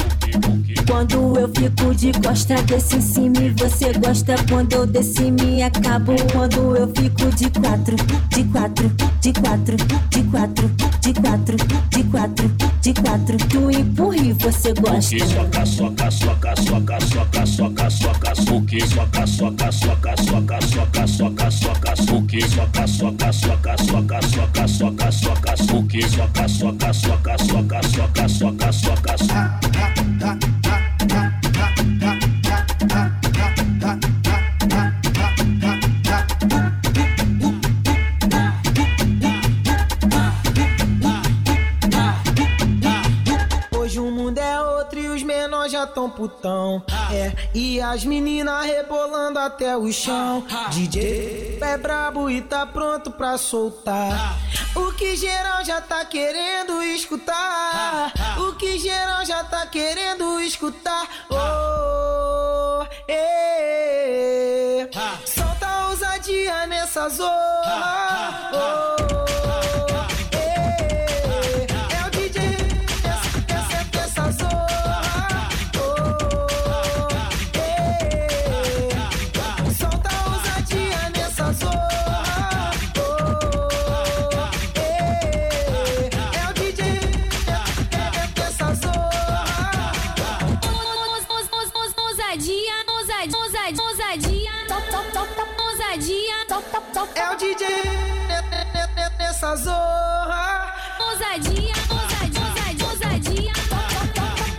Quando 0.87 1.39
eu 1.39 1.49
fico 1.49 1.95
de 1.95 2.11
costa 2.21 2.61
desse 2.61 2.97
em 2.97 3.01
cima 3.01 3.37
e 3.39 3.49
você 3.49 3.93
gosta 3.93 4.35
quando 4.47 4.73
eu 4.73 4.85
desci 4.85 5.31
me 5.31 5.63
acabo 5.63 6.13
quando 6.31 6.75
eu 6.75 6.87
fico 6.95 7.35
de 7.35 7.49
quatro, 7.49 7.95
de 8.29 8.43
quatro, 8.43 8.91
de 9.19 9.33
quatro, 9.33 9.75
de 10.11 10.23
quatro, 10.23 10.67
de 11.01 11.13
quatro, 11.13 11.57
de 11.89 12.03
quatro, 12.03 12.74
de 12.81 12.93
quatro. 12.93 13.37
Tu 13.49 13.71
empurra 13.71 14.15
e 14.17 14.33
você 14.33 14.73
gosta. 14.73 15.19
Soca, 15.19 15.65
soca, 15.65 16.11
soca, 16.11 16.55
soca, 16.55 16.99
soca, 17.01 17.45
soca, 17.45 17.89
soca, 17.89 18.35
suque, 18.35 18.87
soca, 18.87 19.27
soca, 19.27 19.71
soca, 19.71 20.15
soca, 20.17 20.61
soca, 20.61 21.07
soca, 21.07 21.51
soca, 21.51 21.95
suque, 21.95 22.41
soca, 22.47 22.87
soca, 22.87 23.33
soca, 23.33 23.77
soca, 23.77 24.21
soca, 24.21 24.67
soca, 24.67 25.11
soca, 25.11 25.57
suque, 25.57 26.01
soca, 26.09 26.47
soca, 26.47 26.93
soca, 26.93 27.37
soca, 27.37 27.81
soca, 27.83 28.27
soca, 28.27 28.71
soca, 28.71 29.65
tão 45.95 46.09
putão. 46.09 46.83
É, 47.11 47.31
e 47.53 47.79
as 47.79 48.03
meninas 48.03 48.65
rebolando 48.65 49.39
até 49.39 49.77
o 49.77 49.91
chão. 49.93 50.45
DJ 50.71 51.57
é 51.61 51.77
brabo 51.77 52.29
e 52.29 52.41
tá 52.41 52.65
pronto 52.65 53.09
pra 53.09 53.37
soltar. 53.37 54.37
O 54.75 54.91
que 54.91 55.15
geral 55.15 55.63
já 55.63 55.79
tá 55.79 56.03
querendo 56.03 56.83
escutar. 56.83 58.11
O 58.37 58.53
que 58.57 58.77
geral 58.77 59.25
já 59.25 59.41
tá 59.45 59.65
querendo 59.65 60.41
escutar. 60.41 61.07
Oh, 61.29 62.85
Solta 65.25 65.87
ousadia 65.87 66.67
nessa 66.67 67.07
zorra. 67.09 68.51
Oh, 68.53 69.14
É 97.15 97.29
o 97.29 97.35
DJ 97.37 97.65
nessa 99.17 99.55
zorra. 99.55 100.73
ousadia, 100.99 101.73
ousadia, 101.89 102.41
ousadia, 102.45 102.85
ousadia, 102.85 103.51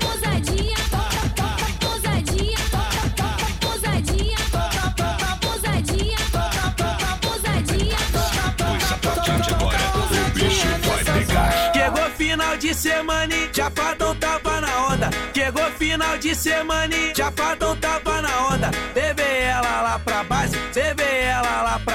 ousadia, 0.07 0.75
ousadia, 1.77 2.57
ousadia, 3.69 4.39
ousadia, 5.47 6.19
top, 6.77 7.27
ousadia, 7.27 7.97
Coisa 8.67 8.97
potente 8.99 9.51
agora, 9.55 9.79
o 9.99 10.31
bicho 10.31 10.67
vai 10.87 11.05
pegar. 11.05 11.73
Chegou 11.75 12.11
final 12.13 12.57
de 12.57 12.75
semana 12.75 13.35
e 13.35 13.55
Chapadão 13.55 14.15
tava 14.17 14.61
na 14.61 14.87
onda. 14.89 15.11
Chegou 15.35 15.71
final 15.73 16.19
de 16.19 16.35
semana 16.35 16.95
e 16.95 17.15
Chapadão 17.15 17.77
tava 17.77 18.23
na 18.23 18.26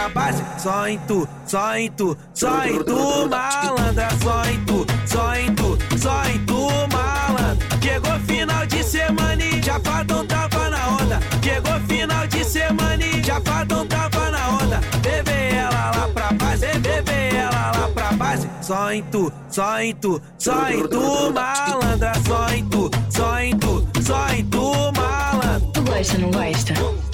pra 0.02 0.10
base. 0.10 0.44
Só 0.58 0.88
em 0.88 0.98
tu, 1.00 1.28
só 1.46 1.76
em 1.76 1.92
tu, 1.92 2.18
só 2.34 2.66
em 2.66 2.84
tu, 2.84 3.30
malandra. 3.30 4.10
Só 4.22 4.44
em 4.46 4.66
tu, 4.66 4.86
só 5.06 5.36
em 5.36 5.54
tu, 5.56 5.78
só 5.98 6.24
em 6.26 6.40
tu, 6.46 6.68
malandra. 6.92 7.68
Chegou 7.82 8.20
final 8.20 8.66
de 8.66 8.84
semana 8.84 9.44
e 9.44 9.64
Chapadão 9.64 10.26
tava 10.26 10.70
na 10.70 10.88
onda. 10.88 11.20
Chegou 11.44 11.80
final 11.88 12.28
de 12.28 12.44
semana 12.44 13.04
e 13.04 13.24
Chapadão 13.24 13.86
tava 13.88 14.32
na 14.32 14.50
onda. 14.50 14.82
Levei 15.04 15.52
ela 15.52 15.92
lá 15.96 16.08
pra 16.14 16.32
base, 16.34 16.66
levei 16.66 17.38
ela 17.38 17.72
lá 17.78 17.90
pra 17.94 18.12
base. 18.14 18.50
Só 18.62 18.92
em 18.92 19.04
tu, 19.04 19.32
só 19.50 19.80
em 19.82 19.94
tu, 19.96 20.22
só 20.38 20.70
em 20.70 20.88
tu, 20.88 21.34
malandra. 21.34 22.14
Só 22.26 22.50
em 22.50 22.66
tu, 22.66 22.90
só 23.10 23.40
em 23.40 23.58
tu, 23.58 23.88
só 24.02 24.30
em 24.30 24.46
tu, 24.46 24.72
malandra. 24.96 25.62
Tu 25.74 25.82
gosta, 25.82 26.18
não 26.18 26.32
gosta? 26.32 27.11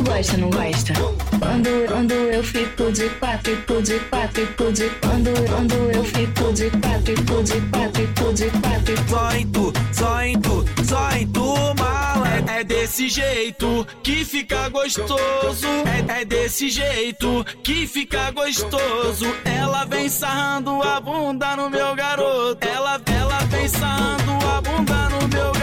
Tu 0.00 0.04
gosta, 0.04 0.36
não 0.38 0.48
gosta? 0.48 0.94
Quando, 1.38 1.86
quando 1.86 2.12
eu 2.12 2.42
fico 2.42 2.90
de 2.90 3.10
quatro, 3.10 3.54
fico 3.54 3.82
de 3.82 4.00
quatro, 4.00 4.46
fico 4.46 4.72
de 4.72 4.88
quando, 5.02 5.30
quando 5.46 5.74
eu 5.74 6.04
fico 6.04 6.52
de 6.54 6.70
quatro, 6.70 7.16
fico 7.16 7.42
de 7.42 7.60
quatro, 7.68 8.06
fico 8.06 8.32
de 8.32 8.50
quatro. 8.50 8.94
Só 9.10 9.36
em 9.36 9.46
tu, 9.46 9.72
só 9.92 10.22
em 10.22 10.40
tu, 10.40 10.64
só 10.88 11.10
em 11.12 11.26
tu, 11.26 11.54
malandra. 11.78 12.52
É, 12.52 12.60
é 12.60 12.64
desse 12.64 13.10
jeito 13.10 13.86
que 14.02 14.24
fica 14.24 14.70
gostoso. 14.70 15.66
É, 16.08 16.20
é 16.22 16.24
desse 16.24 16.70
jeito 16.70 17.44
que 17.62 17.86
fica 17.86 18.30
gostoso. 18.30 19.26
Ela 19.44 19.84
vem 19.84 20.08
sarrando 20.08 20.82
a 20.82 20.98
bunda 20.98 21.56
no 21.56 21.68
meu 21.68 21.94
garoto. 21.94 22.66
Ela, 22.66 22.98
ela 23.04 23.38
vem 23.50 23.68
sarrando 23.68 24.32
a 24.46 24.60
bunda 24.62 25.08
no 25.10 25.28
meu 25.28 25.52
garoto. 25.52 25.59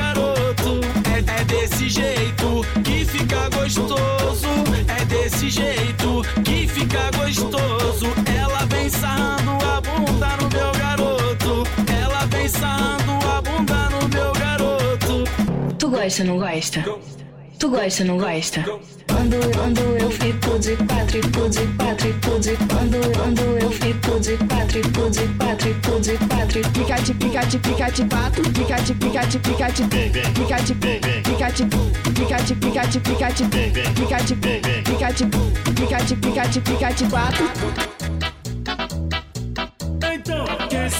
É, 1.13 1.41
é 1.41 1.43
desse 1.45 1.89
jeito 1.89 2.62
que 2.84 3.06
fica 3.06 3.49
gostoso. 3.49 4.47
É 4.99 5.06
desse 5.06 5.49
jeito 5.49 6.21
que 6.43 6.67
fica 6.67 7.12
gostoso. 7.17 8.08
Ela 8.38 8.65
vem 8.65 8.89
sarrando 8.89 9.51
a 9.65 9.82
bunda 9.82 10.27
no 10.38 10.49
meu 10.49 10.71
garoto. 10.73 11.63
Ela 12.01 12.25
vem 12.27 12.47
sarrando 12.47 13.12
a 13.27 13.41
bunda 13.41 13.89
no 13.89 14.10
meu 14.10 14.34
garoto. 14.34 15.23
Tu 15.77 15.89
gosta, 15.89 16.23
não 16.23 16.38
gosta? 16.38 16.86
Tu 17.60 17.69
gosta, 17.69 18.03
não 18.03 18.17
gosta? 18.17 18.65
Quando, 19.27 19.57
quando 19.57 19.81
eu 19.97 20.09
fico 20.09 20.57
de 20.57 20.77
quatro, 20.77 21.21
fico 21.21 21.49
de 21.49 21.67
quatro, 21.75 22.07
fico 22.07 22.39
de 22.39 22.55
quando, 22.55 23.17
quando 23.17 23.41
eu 23.61 23.69
fico 23.71 24.19
de 24.21 24.37
quatro, 24.37 24.81
fico 24.81 25.09
de 25.09 25.27
quatro, 25.37 25.67
fico 25.67 25.99
de 25.99 26.17
quatro. 26.17 26.61
Pica 26.71 26.95
de 27.01 27.13
pica 27.13 27.45
de 27.45 27.59
pica 27.59 27.91
de 27.91 28.05
quatro, 28.05 28.43
pica 28.53 28.75
de 28.81 28.93
pica 28.93 29.25
de 29.27 29.39
pica 29.39 29.69
de 29.69 29.83
pica 29.83 30.61
de 30.61 30.73
pica 30.75 31.01
de 31.11 31.25
pica 31.25 31.51
de 31.51 31.65
pica 32.15 32.37
de 32.39 32.55
pica 32.55 32.87
de 32.87 32.99
pica 32.99 33.27
de 33.27 33.49
pica 34.85 35.11
de 35.11 35.25
pica 35.73 36.03
de 36.05 36.15
pica 36.15 36.47
de 36.47 36.61
pica 36.61 36.93
de 36.93 37.05
quatro. 37.09 37.96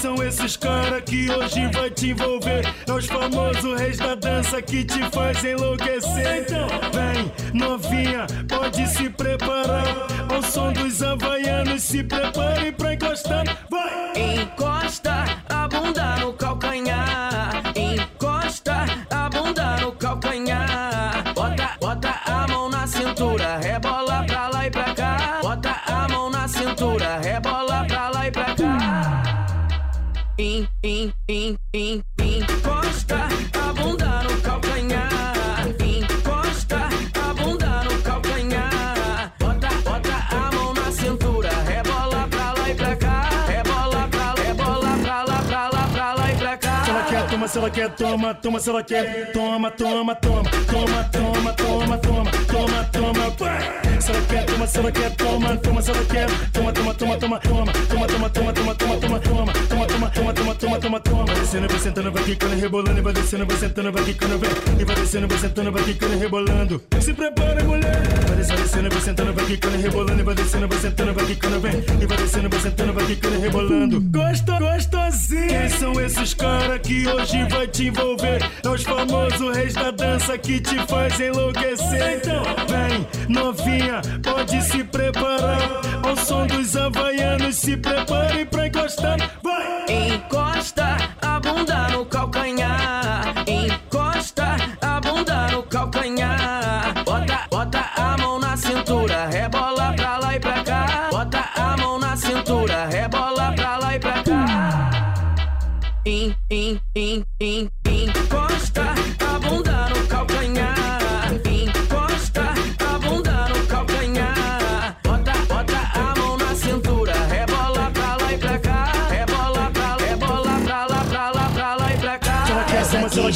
São 0.00 0.22
esses 0.22 0.56
caras 0.56 1.02
que 1.02 1.30
hoje 1.30 1.68
vai 1.72 1.90
te 1.90 2.10
envolver? 2.10 2.64
É 2.86 2.92
os 2.92 3.06
famosos 3.06 3.80
reis 3.80 3.98
da 3.98 4.14
dança 4.14 4.62
que 4.62 4.84
te 4.84 5.00
faz 5.10 5.42
enlouquecer. 5.44 6.42
Então, 6.42 6.68
vem, 6.92 7.52
novinha, 7.52 8.26
pode 8.48 8.86
se 8.86 9.10
preparar. 9.10 10.06
Ao 10.32 10.42
som 10.42 10.72
dos 10.72 11.02
havaianos, 11.02 11.82
se 11.82 12.04
prepare 12.04 12.72
pra 12.72 12.94
encostar. 12.94 13.44
Vai! 13.68 14.42
Encosta 14.42 15.42
a 15.48 15.68
bunda 15.68 16.16
no 16.16 16.32
calcanhar. 16.32 17.57
ding, 31.48 31.58
ding. 31.72 32.17
Se 47.58 47.60
ela 47.60 47.70
quer, 47.70 47.90
toma, 47.90 48.34
toma, 48.34 48.60
se 48.60 48.70
ela 48.70 48.82
quer, 48.84 49.32
toma, 49.32 49.70
toma, 49.72 50.14
toma, 50.14 50.44
toma, 50.44 51.04
toma, 51.04 51.52
toma, 51.54 51.98
toma, 51.98 52.84
toma, 52.92 53.30
toma. 53.32 54.00
Se 54.00 54.10
ela 54.12 54.22
quer, 54.28 54.46
toma, 54.46 54.66
se 54.66 54.78
ela 54.78 54.92
quer, 54.92 55.16
toma, 55.16 55.56
toma, 55.56 55.82
se 55.82 55.90
ela 55.90 56.04
quer, 56.04 56.26
toma, 56.52 56.72
toma, 56.72 56.94
toma, 56.94 57.18
toma, 57.18 57.40
toma, 57.40 57.72
toma, 57.72 58.06
toma, 58.06 58.28
toma, 58.28 58.74
toma, 58.74 58.74
toma, 58.74 59.20
toma, 59.20 59.20
toma, 59.20 59.20
toma, 59.20 59.86
toma, 59.86 60.10
toma, 60.10 60.32
toma, 60.32 60.54
toma, 60.54 60.78
toma, 60.78 61.00
toma. 61.00 61.24
Vai 61.24 61.34
descendo, 61.34 61.68
vai 61.68 61.80
sentando, 61.80 62.12
vai 62.12 62.22
quicando, 62.24 62.56
rebolando, 62.56 62.98
e 62.98 63.02
vai 63.02 63.12
descendo, 63.12 63.46
vai 63.46 63.56
sentando, 63.56 63.92
vai 63.92 64.04
quicando, 64.04 64.38
vem. 64.38 64.50
E 64.78 64.84
vai 64.84 64.96
descendo, 64.96 65.28
vai 65.28 65.38
sentando, 65.38 65.72
vai 65.72 65.82
quicando, 65.82 66.18
rebolando. 66.18 66.82
Se 67.00 67.12
prepara, 67.12 67.64
mulher. 67.64 68.02
Vai 68.28 68.36
descendo, 68.36 68.88
vai 68.88 69.00
sentando, 69.00 69.32
vai 69.32 69.46
quicando, 69.46 69.78
rebolando, 69.78 70.20
e 70.20 70.22
vai 70.22 70.34
descendo, 70.36 70.68
vai 70.68 70.78
sentando, 70.78 71.14
vai 71.14 71.26
quicando, 71.26 71.60
vem. 71.60 71.84
E 72.00 72.06
vai 72.06 72.16
descendo, 72.18 72.48
vai 72.48 72.60
sentando, 72.60 72.92
vai 72.92 73.06
quicando, 73.06 73.40
rebolando. 73.40 74.00
Gosta, 74.00 74.58
gostosinho. 74.60 75.48
Quem 75.48 75.68
são 75.70 76.00
esses 76.00 76.34
caras 76.34 76.80
que 76.82 77.08
hoje 77.08 77.47
vai 77.48 77.66
te 77.66 77.88
envolver? 77.88 78.40
É 78.64 78.68
os 78.68 78.82
famosos 78.82 79.56
reis 79.56 79.74
da 79.74 79.90
dança 79.90 80.36
que 80.38 80.60
te 80.60 80.76
faz 80.86 81.18
enlouquecer. 81.18 82.20
Então, 82.22 82.42
vem, 82.68 83.08
novinha, 83.28 84.00
pode 84.22 84.62
se 84.62 84.84
preparar. 84.84 85.58
Ao 86.06 86.16
som 86.16 86.46
dos 86.46 86.76
havaianos, 86.76 87.56
se 87.56 87.76
prepare 87.76 88.44
pra 88.44 88.66
encostar. 88.66 89.18
Vai! 89.42 89.68
Encosta 89.88 90.96
a 91.22 91.40
bunda 91.40 91.88
no 91.88 92.04
calcanhar. 92.06 92.77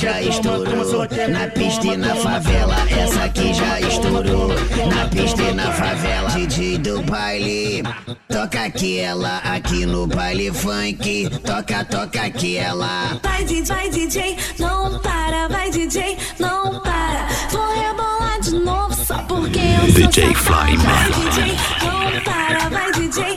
Já 0.03 0.21
estourou 0.21 1.07
na 1.29 1.47
pista 1.47 1.87
e 1.87 1.97
na 1.97 2.17
favela. 2.17 2.75
Essa 2.91 3.23
aqui 3.23 3.55
já 3.55 3.81
estourou 3.81 4.49
na 4.49 5.07
pista 5.07 5.43
e 5.43 5.53
na 5.55 5.71
favela. 5.71 6.29
DJ 6.31 6.79
do 6.79 7.01
baile, 7.03 7.85
toca 8.29 8.65
aquela 8.65 9.39
aqui 9.39 9.87
no 9.87 10.09
baile 10.09 10.53
funk. 10.53 11.31
Toca, 11.45 11.85
toca 11.85 12.21
aquela. 12.23 13.17
Vai 13.23 13.45
DJ, 13.45 13.65
vai 13.65 13.91
DJ, 13.91 14.37
não 14.59 14.99
para, 14.99 15.47
vai 15.47 15.71
DJ, 15.71 16.19
não 16.41 16.81
para. 16.81 17.29
Vou 17.53 17.73
rebolar 17.73 18.41
de 18.41 18.59
novo 18.59 18.95
só 19.07 19.19
porque 19.19 19.61
eu 19.61 19.93
sou 19.93 20.09
DJ. 20.09 20.35
Flyman. 20.35 20.83
Vai 20.83 21.13
DJ, 21.13 21.57
não 21.85 22.23
para, 22.25 22.69
vai 22.71 22.93
DJ, 22.93 23.37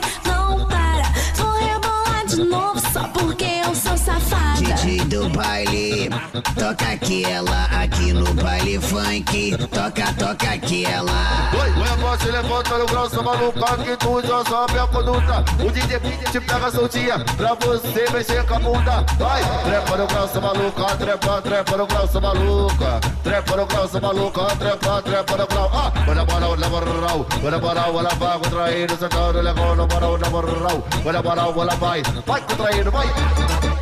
baile, 5.36 6.08
toca 6.58 6.92
aquela 6.92 7.64
aqui 7.82 8.12
no 8.12 8.24
baile 8.34 8.80
funk. 8.80 9.56
Toca, 9.68 10.12
toca 10.18 10.54
aquela. 10.54 11.50
Oi, 11.60 11.70
o 11.70 11.84
negócio 11.84 12.32
levanta 12.32 12.78
no 12.78 12.86
grau, 12.86 13.10
sua 13.10 13.22
maluca 13.22 13.76
que 13.84 13.96
tu 13.96 14.22
já 14.22 14.44
sabe 14.44 14.78
a 14.78 14.86
conduta. 14.86 15.44
O 15.62 15.70
DJ 15.70 16.00
te 16.32 16.40
pega 16.40 16.70
soltinha 16.70 17.18
pra 17.36 17.54
você 17.54 18.10
mexer 18.10 18.44
com 18.46 18.54
a 18.54 18.58
bunda. 18.58 19.04
Vai, 19.18 19.42
trepa 19.64 19.96
no 19.96 20.06
grau, 20.06 20.28
sua 20.28 20.40
maluca, 20.40 20.96
trepa, 20.96 21.42
trepa 21.42 21.76
no 21.76 21.86
grau, 21.86 22.08
sua 22.08 22.20
maluca. 22.20 23.00
Trepa 23.22 23.56
no 23.56 23.66
grau, 23.66 23.88
sua 23.88 24.00
maluca, 24.00 24.46
trepa, 24.56 25.02
trepa 25.02 25.36
no 25.36 25.46
grau. 25.46 25.70
Ah, 25.74 25.90
bora, 26.04 26.24
bora, 26.24 26.46
bora, 26.46 26.68
bora, 26.68 27.24
bora, 27.40 27.58
bora, 27.58 27.80
ela 27.80 28.14
vai 28.14 28.38
contraindo, 28.38 28.96
sentando, 28.96 29.40
levando, 29.40 29.86
bora, 29.86 30.06
bora, 30.06 30.30
bora, 30.30 31.22
bora, 31.22 31.52
bora, 31.52 31.76
vai, 31.76 32.02
vai 32.26 32.40
contraindo, 32.40 32.90
vai. 32.90 33.75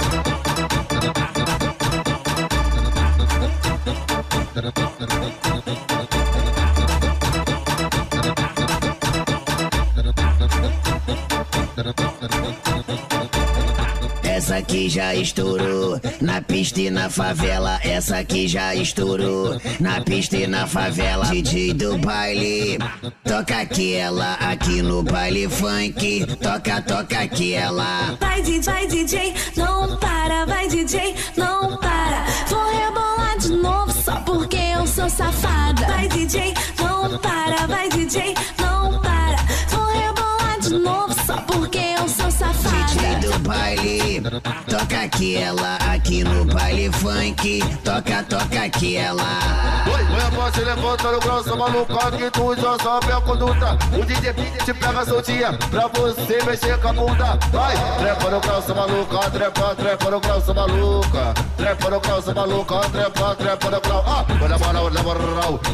Aqui 14.74 14.88
já 14.88 15.14
estourou 15.14 16.00
na 16.20 16.42
pista 16.42 16.80
e 16.80 16.90
na 16.90 17.08
favela. 17.08 17.78
Essa 17.84 18.18
aqui 18.18 18.48
já 18.48 18.74
estourou 18.74 19.56
na 19.78 20.00
pista 20.00 20.36
e 20.36 20.48
na 20.48 20.66
favela. 20.66 21.26
DJ 21.26 21.74
do 21.74 21.96
baile, 21.98 22.78
toca 23.22 23.60
aquela 23.60 24.34
aqui 24.34 24.82
no 24.82 25.04
baile 25.04 25.48
funk. 25.48 26.26
Toca, 26.42 26.82
toca 26.82 27.20
aquela. 27.20 28.16
Vai 28.18 28.42
DJ, 28.42 28.62
vai 28.62 28.86
DJ, 28.88 29.34
não 29.56 29.96
para, 29.98 30.44
vai 30.44 30.66
DJ, 30.66 31.14
não 31.36 31.76
para. 31.76 32.24
Vou 32.48 32.72
rebolar 32.72 33.38
de 33.38 33.50
novo 33.50 33.92
só 33.92 34.16
porque 34.22 34.56
eu 34.56 34.86
sou 34.88 35.08
safada. 35.08 35.86
Vai 35.86 36.08
DJ, 36.08 36.52
não 36.80 37.16
para, 37.18 37.66
vai 37.68 37.88
DJ, 37.90 38.34
não 38.58 39.00
para. 39.00 39.36
Vou 39.68 39.86
rebolar 39.86 40.58
de 40.60 40.78
novo 40.78 41.14
só 41.24 41.36
porque 41.42 41.78
eu 41.78 42.08
sou 42.08 42.28
safada. 42.28 42.74
DJ 42.86 43.16
do 43.20 43.38
baile, 43.40 44.22
que 45.24 45.36
ela 45.36 45.76
aqui 45.90 46.22
no 46.22 46.44
baile 46.44 46.92
funk. 46.92 47.62
Toca, 47.82 48.22
toca 48.24 48.68
que 48.68 48.96
ela. 48.96 49.24
Mulher 49.86 50.30
pode 50.32 50.60
levantar 50.60 51.14
o 51.14 51.20
grau, 51.20 51.42
samba 51.42 51.70
maluco 51.70 52.12
que 52.18 52.30
tu 52.30 52.54
já 52.54 52.78
sabe 52.78 53.10
a 53.10 53.20
conduta. 53.22 53.78
O 53.98 54.04
DJ 54.04 54.34
te 54.64 54.74
pega 54.74 55.04
soltinha 55.06 55.54
pra 55.70 55.88
você 55.88 56.42
mexer 56.42 56.78
com 56.78 56.88
a 56.88 56.92
bunda. 56.92 57.38
Vai, 57.50 57.74
trepa 57.98 58.30
no 58.30 58.40
grau, 58.40 58.62
samba 58.62 58.86
trepa, 59.30 59.74
trepa 59.74 60.10
no 60.10 60.20
grau, 60.20 60.40
samba. 60.42 60.66
Trepa 61.56 61.90
no 61.90 62.00
grau, 62.00 62.22
samba 62.22 62.44
trepa, 62.92 63.34
trepa 63.34 63.70
no 63.70 63.80
grau. 63.80 64.04
Ah, 64.06 64.24
olha 64.42 64.58
para, 64.58 64.82
olha 64.82 65.02
para, 65.02 65.20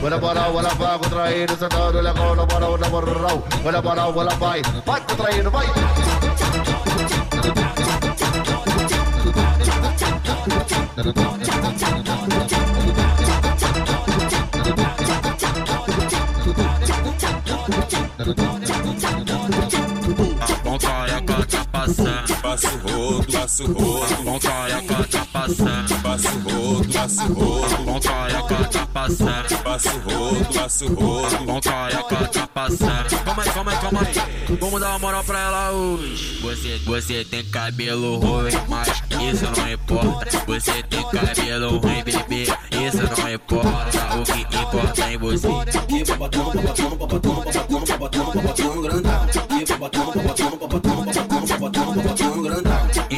olha 0.00 0.18
para, 0.20 0.48
olha 0.48 0.68
para, 0.76 0.98
contraído, 0.98 1.56
sentado, 1.56 1.98
olha 1.98 2.14
para, 2.14 2.22
olha 2.22 2.46
para, 2.46 2.66
olha 2.68 2.88
para, 2.88 3.64
olha 3.64 3.82
para, 3.82 4.06
olha 4.06 4.36
vai 4.86 5.00
contraído, 5.00 5.50
vai. 5.50 6.29
Bom 20.64 20.78
careca 20.78 21.46
tá 21.46 21.64
passando, 21.70 22.36
passa 22.42 22.68
o 22.68 22.78
rodo, 22.78 23.32
passa 23.32 23.64
o 23.64 23.72
rodo. 23.72 24.22
Bom 24.24 24.38
careca 24.40 25.04
tá 25.04 25.26
passando, 25.32 26.02
passa 26.02 26.28
o 26.28 26.38
rodo, 26.40 26.92
passa 26.92 27.24
o 27.24 27.34
rodo. 27.34 27.84
Bom 27.84 28.00
careca 28.00 28.64
tá 28.64 28.86
passando, 28.86 29.62
passa 29.62 29.94
o 29.94 29.98
rodo, 30.00 30.44
passa 30.52 30.84
o 30.86 30.94
rodo. 30.94 31.20
Aí. 34.00 34.56
Vamos 34.58 34.80
dar 34.80 34.90
uma 34.90 34.98
moral 34.98 35.24
pra 35.24 35.38
ela 35.40 35.70
hoje. 35.72 36.40
Você, 36.40 36.78
você 36.78 37.24
tem 37.24 37.44
cabelo 37.44 38.18
ruim, 38.18 38.52
mas 38.68 39.02
isso 39.28 39.44
não 39.56 39.72
importa. 39.72 40.38
Você 40.46 40.82
tem 40.84 41.02
cabelo 41.10 41.78
ruim, 41.78 42.02
bebê, 42.02 42.42
isso 42.42 43.02
não 43.02 43.32
importa. 43.32 43.98
O 44.16 44.22
que 44.24 44.40
importa 44.56 45.02
é 45.02 45.18
você. 45.18 45.48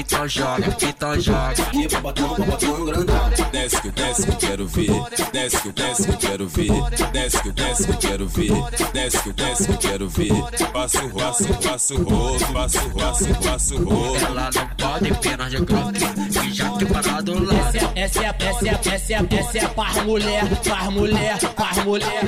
Então 0.05 0.29
joga, 0.29 0.77
então 0.83 1.21
joga. 1.21 1.55
Que 1.71 1.88
babatão, 1.88 2.35
babatão 2.37 2.85
grandão. 2.85 3.31
Desce 3.53 3.81
que 3.81 3.91
desce 3.91 4.27
que 4.27 4.33
eu 4.33 4.37
quero 4.37 4.67
ver. 4.67 4.91
Desce 5.33 5.62
que 5.62 5.73
desce 5.73 6.03
que 6.03 6.11
eu 6.11 6.17
quero 6.19 6.49
ver. 6.49 6.71
Desce 7.12 7.43
que 7.43 7.53
desce 7.53 7.85
que 7.85 7.93
eu 7.93 7.97
quero 7.99 8.29
ver. 8.29 8.53
Desce 8.93 9.23
que 9.23 9.33
desce 9.33 9.65
que 9.65 9.73
eu 9.73 9.79
quero 9.79 10.09
ver. 10.09 10.33
Passo, 10.73 11.09
passo, 11.11 11.55
passo 11.55 12.03
rodo. 12.03 12.53
Passo, 12.53 12.91
passo, 12.91 13.35
passo 13.37 13.85
rodo. 13.85 14.17
Ela 14.27 14.51
não 14.53 14.69
pode 14.77 15.15
pena 15.19 15.49
de 15.49 15.59
glock 15.59 15.93
Que 15.93 16.53
já 16.53 16.71
que 16.71 16.87
parado 16.87 17.45
lá 17.45 17.55
Essa 17.69 17.79
é, 17.79 17.93
essa 17.95 18.23
é, 18.23 18.27
essa 18.27 18.69
é, 18.69 18.95
essa 18.95 19.12
é, 19.12 19.38
essa 19.38 19.59
é 19.59 19.69
paz 19.69 20.03
mulher, 20.03 20.45
paz 20.65 20.88
mulher, 20.88 21.38
paz 21.55 21.85
mulher. 21.85 22.23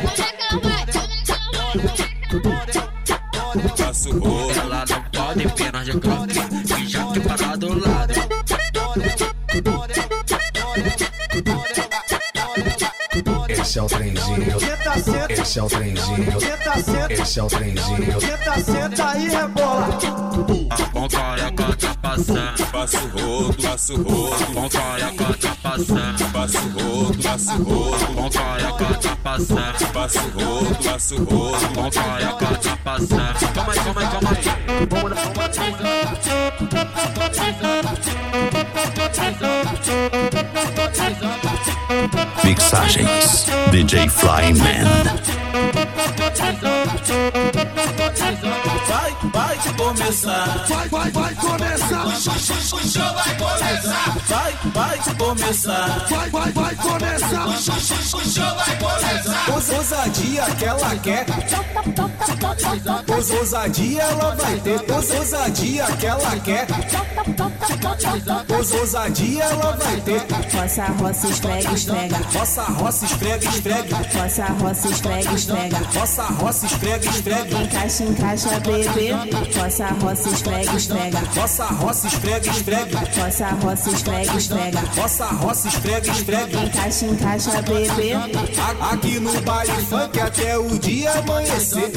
Passo 2.43 2.94
Faço 3.77 4.19
rola, 4.19 4.85
não 4.89 5.03
pode 5.13 5.49
pena 5.55 5.85
de 5.85 5.93
copa. 5.93 6.27
E 6.81 6.87
já 6.89 7.07
que 7.13 7.21
parar 7.21 7.57
do 7.57 7.69
lado 7.69 8.15
lá 13.65 13.79
é 13.79 13.83
o 13.83 13.87
trenzinho. 13.87 14.57
Esse 15.31 15.59
é 15.59 15.63
o 15.63 15.67
trenzinho. 15.67 16.39
Esse 17.09 17.41
é 17.41 17.43
o 17.43 17.47
trenzinho. 17.47 18.21
Senta, 18.21 18.61
senta 18.61 19.17
e 19.17 19.29
rebola. 19.31 19.99
Com 20.93 21.09
careca 21.09 21.77
tá 21.77 21.95
passando, 22.03 22.67
passo 22.71 22.99
rodo, 23.09 23.63
passo 23.63 23.97
rodo. 24.03 24.47
Com 24.53 24.69
careca 24.69 25.35
tá 25.41 25.57
passando, 25.63 26.33
passo 26.33 26.59
rodo, 26.59 27.23
passo 27.23 27.63
rodo. 27.63 28.07
Com 28.15 28.31
careca 28.31 28.95
tá 29.01 29.17
passando, 29.23 29.93
passo 29.93 30.19
rodo, 30.19 30.85
passo 30.85 31.25
rodo. 31.25 31.69
Com 31.75 31.91
careca 31.91 32.59
tá 32.63 32.77
passando. 32.85 33.55
Calma 33.55 33.73
aí, 33.73 33.79
calma 33.79 34.01
aí, 34.01 34.09
calma 34.09 34.31
aí. 34.31 34.45
Vamos 34.91 35.11
lá, 35.11 35.25
Mixagens 42.45 43.47
DJ 43.71 44.09
Flyman. 44.09 44.85
Vai, 48.87 49.15
vai 49.33 49.59
começar. 49.77 50.67
Vai, 50.69 50.89
vai, 50.89 51.11
vai 51.11 51.35
começar. 51.35 51.74
O 52.85 52.87
show 52.87 53.15
vai 53.15 53.35
começar. 53.39 54.15
Vai, 54.29 54.53
vai 54.75 54.99
começar. 55.17 56.07
Vai, 56.11 56.29
vai, 56.29 56.53
vai 56.53 56.75
começar. 56.77 57.47
O 57.49 57.57
show 57.57 58.55
vai 58.57 58.77
começar. 58.77 59.57
Os 59.57 59.71
ousadia 59.71 60.45
que 60.59 60.65
ela 60.67 60.97
quer. 60.97 61.27
Os 63.19 63.31
ousadia 63.31 64.03
ela 64.03 64.37
vai 64.37 64.57
ter. 64.61 64.81
Os 64.83 65.11
ousadia 65.11 65.87
que 65.99 66.07
ela 66.07 66.37
quer. 66.41 66.67
Os 68.61 68.73
ousadia 68.73 69.45
ela 69.45 69.77
vai 69.77 70.01
ter. 70.03 70.23
Roça, 70.55 70.85
roça, 70.85 71.27
esfrega, 71.29 71.73
esfrega. 71.73 72.17
Roça, 72.35 72.63
roça, 72.65 73.05
esfrega, 73.07 73.49
esfrega. 73.49 73.97
Roça, 73.97 74.45
roça, 74.45 74.89
esfrega, 74.89 75.33
esfrega. 75.33 75.77
Roça, 75.95 76.23
roça, 76.25 76.67
esfrega, 76.67 77.09
esfrega. 77.09 77.63
Encaixa, 77.63 78.05
encaixa, 78.05 78.61
bebê. 78.61 79.13
Roça, 79.59 79.87
roça, 80.03 80.29
esfrega, 80.29 80.77
esfrega. 80.77 81.19
Roça, 81.35 81.65
roça, 81.65 82.07
esfrega, 82.09 82.51
esfrega. 82.51 82.74
Roça, 83.17 83.49
roça, 83.63 83.91
esfrega, 83.91 84.37
esfrega. 84.37 84.81
Roça, 84.97 85.27
roça, 85.27 85.69
esfrega, 85.69 86.11
esfrega. 86.11 86.59
Encaixa, 86.61 87.07
encaixa, 87.07 87.63
bebê. 87.63 88.13
Aqui 88.81 89.21
no 89.21 89.41
baile 89.43 89.73
funk 89.89 90.21
até 90.21 90.59
o 90.59 90.79
dia 90.79 91.13
amanhecer. 91.13 91.93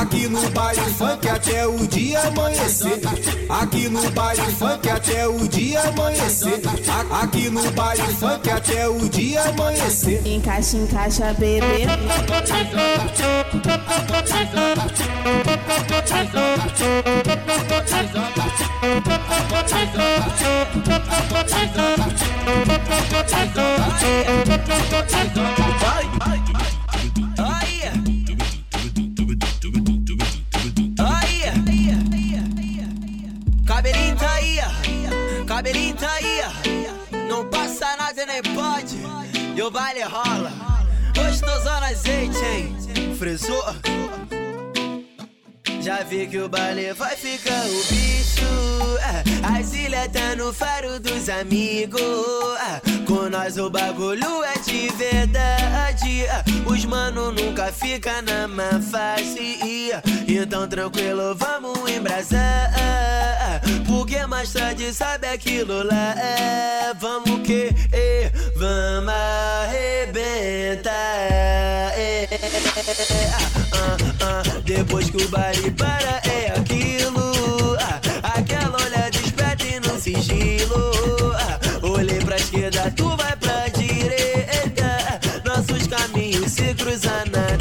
Aqui 0.00 0.28
no 0.28 0.50
baile 0.50 0.80
funk 0.96 1.28
até 1.28 1.66
o 1.66 1.86
dia 1.86 2.20
amanhecer. 2.20 3.00
Aqui 3.48 3.88
no 3.88 4.10
baile 4.12 4.42
funk 4.58 4.88
até 4.88 5.26
o 5.26 5.48
dia 5.48 5.80
amanhecer. 5.80 6.60
Aqui 7.22 7.50
no 7.50 7.70
baile 7.72 8.14
funk 8.14 8.50
até 8.50 8.88
o 8.88 9.08
dia 9.08 9.42
amanhecer. 9.42 10.26
Encaixa, 10.26 10.76
encaixa, 10.76 11.34
bebê. 11.34 11.86
Vai, 17.92 18.06
vai. 18.06 18.32
Aí. 18.32 18.62
Aí. 18.62 18.71
Cabelinho 33.64 34.16
tá 34.16 34.32
aí, 34.32 34.58
cabelinho 35.46 35.94
tá 35.94 36.10
aí. 36.10 36.40
Não 37.28 37.48
passa 37.48 37.96
nada 37.96 38.26
nem 38.26 38.42
pode, 38.42 38.96
e 39.56 39.62
o 39.62 39.70
baile 39.70 40.02
rola. 40.02 40.52
Gostosão 41.14 41.84
azeite, 41.84 42.44
hein? 42.44 43.14
Frisou. 43.16 43.62
Já 45.82 46.02
vi 46.04 46.26
que 46.28 46.38
o 46.38 46.48
baile 46.48 46.92
vai 46.92 47.16
ficar 47.16 47.64
o 47.66 47.84
bicho. 47.88 48.46
ah. 49.02 49.58
As 49.58 49.72
ilhas 49.74 50.08
tá 50.12 50.36
no 50.36 50.52
faro 50.52 51.00
dos 51.00 51.28
amigos. 51.28 52.00
ah. 52.60 52.80
Com 53.06 53.28
nós 53.28 53.58
o 53.58 53.68
bagulho 53.68 54.44
é 54.44 54.58
de 54.60 54.88
verdade. 54.90 56.26
ah. 56.30 56.44
Os 56.66 56.84
mano 56.84 57.32
nunca 57.32 57.72
fica 57.72 58.22
na 58.22 58.46
má 58.46 58.80
face. 58.90 59.58
Então 60.28 60.68
tranquilo, 60.68 61.34
vamos 61.34 61.78
embrasar. 61.90 62.70
Porque 63.86 64.24
mais 64.26 64.52
tarde 64.52 64.92
sabe 64.94 65.26
aquilo 65.26 65.82
lá. 65.82 66.14
é. 66.18 66.92
Vamos 67.00 67.40
que? 67.46 67.70
eh, 67.92 68.30
Vamos 68.54 69.12
arrebentar. 69.64 70.92
eh, 71.96 72.28
ah, 73.82 73.96
ah. 74.20 74.42
Depois 74.64 75.10
que 75.10 75.16
o 75.16 75.28
baile 75.28 75.70
para 75.72 76.20
é 76.24 76.52
aquilo 76.56 77.76
ah, 77.80 78.00
Aquela 78.38 78.80
olhada 78.82 79.16
esperta 79.16 79.66
e 79.66 79.80
no 79.80 80.00
sigilo 80.00 80.92
ah, 81.36 81.86
Olhei 81.86 82.18
pra 82.20 82.36
esquerda, 82.36 82.92
tu 82.96 83.08
vai 83.16 83.36
pra 83.36 83.68
direita 83.68 85.20
Nossos 85.44 85.86
caminhos 85.86 86.52
se 86.52 86.74
cruzam 86.74 87.24
na 87.32 87.51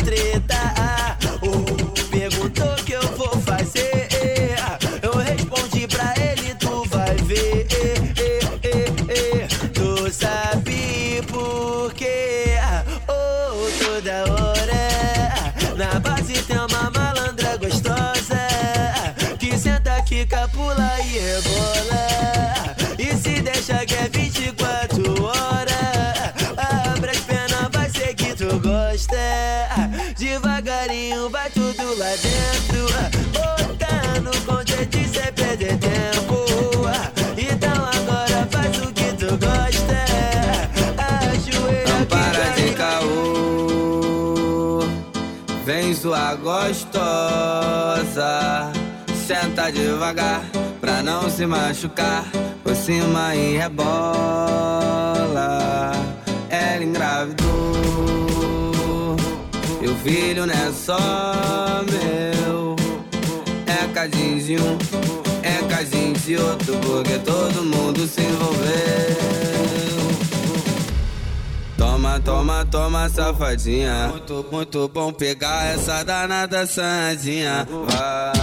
Senta 49.61 49.71
devagar 49.73 50.41
pra 50.79 51.03
não 51.03 51.29
se 51.29 51.45
machucar. 51.45 52.25
Por 52.63 52.75
cima 52.75 53.35
e 53.35 53.57
rebola. 53.57 53.91
Ela 56.49 56.83
engravidou. 56.83 57.45
E 59.79 59.87
o 59.87 59.95
filho 59.97 60.47
não 60.47 60.53
é 60.53 60.71
só 60.71 61.83
meu. 61.91 62.75
É 63.67 63.87
casinho 63.93 64.43
de 64.43 64.55
um, 64.55 64.77
é 65.43 65.61
casinho 65.67 66.13
de 66.13 66.37
outro. 66.37 66.75
Porque 66.77 67.19
todo 67.19 67.63
mundo 67.63 68.07
se 68.07 68.21
envolveu. 68.21 68.71
Toma, 71.77 72.19
toma, 72.19 72.65
toma, 72.65 73.07
safadinha. 73.09 74.07
Muito, 74.07 74.43
muito 74.51 74.87
bom 74.87 75.13
pegar 75.13 75.67
essa 75.67 76.01
danada 76.03 76.65
sandinha. 76.65 77.67
Vai. 77.69 78.40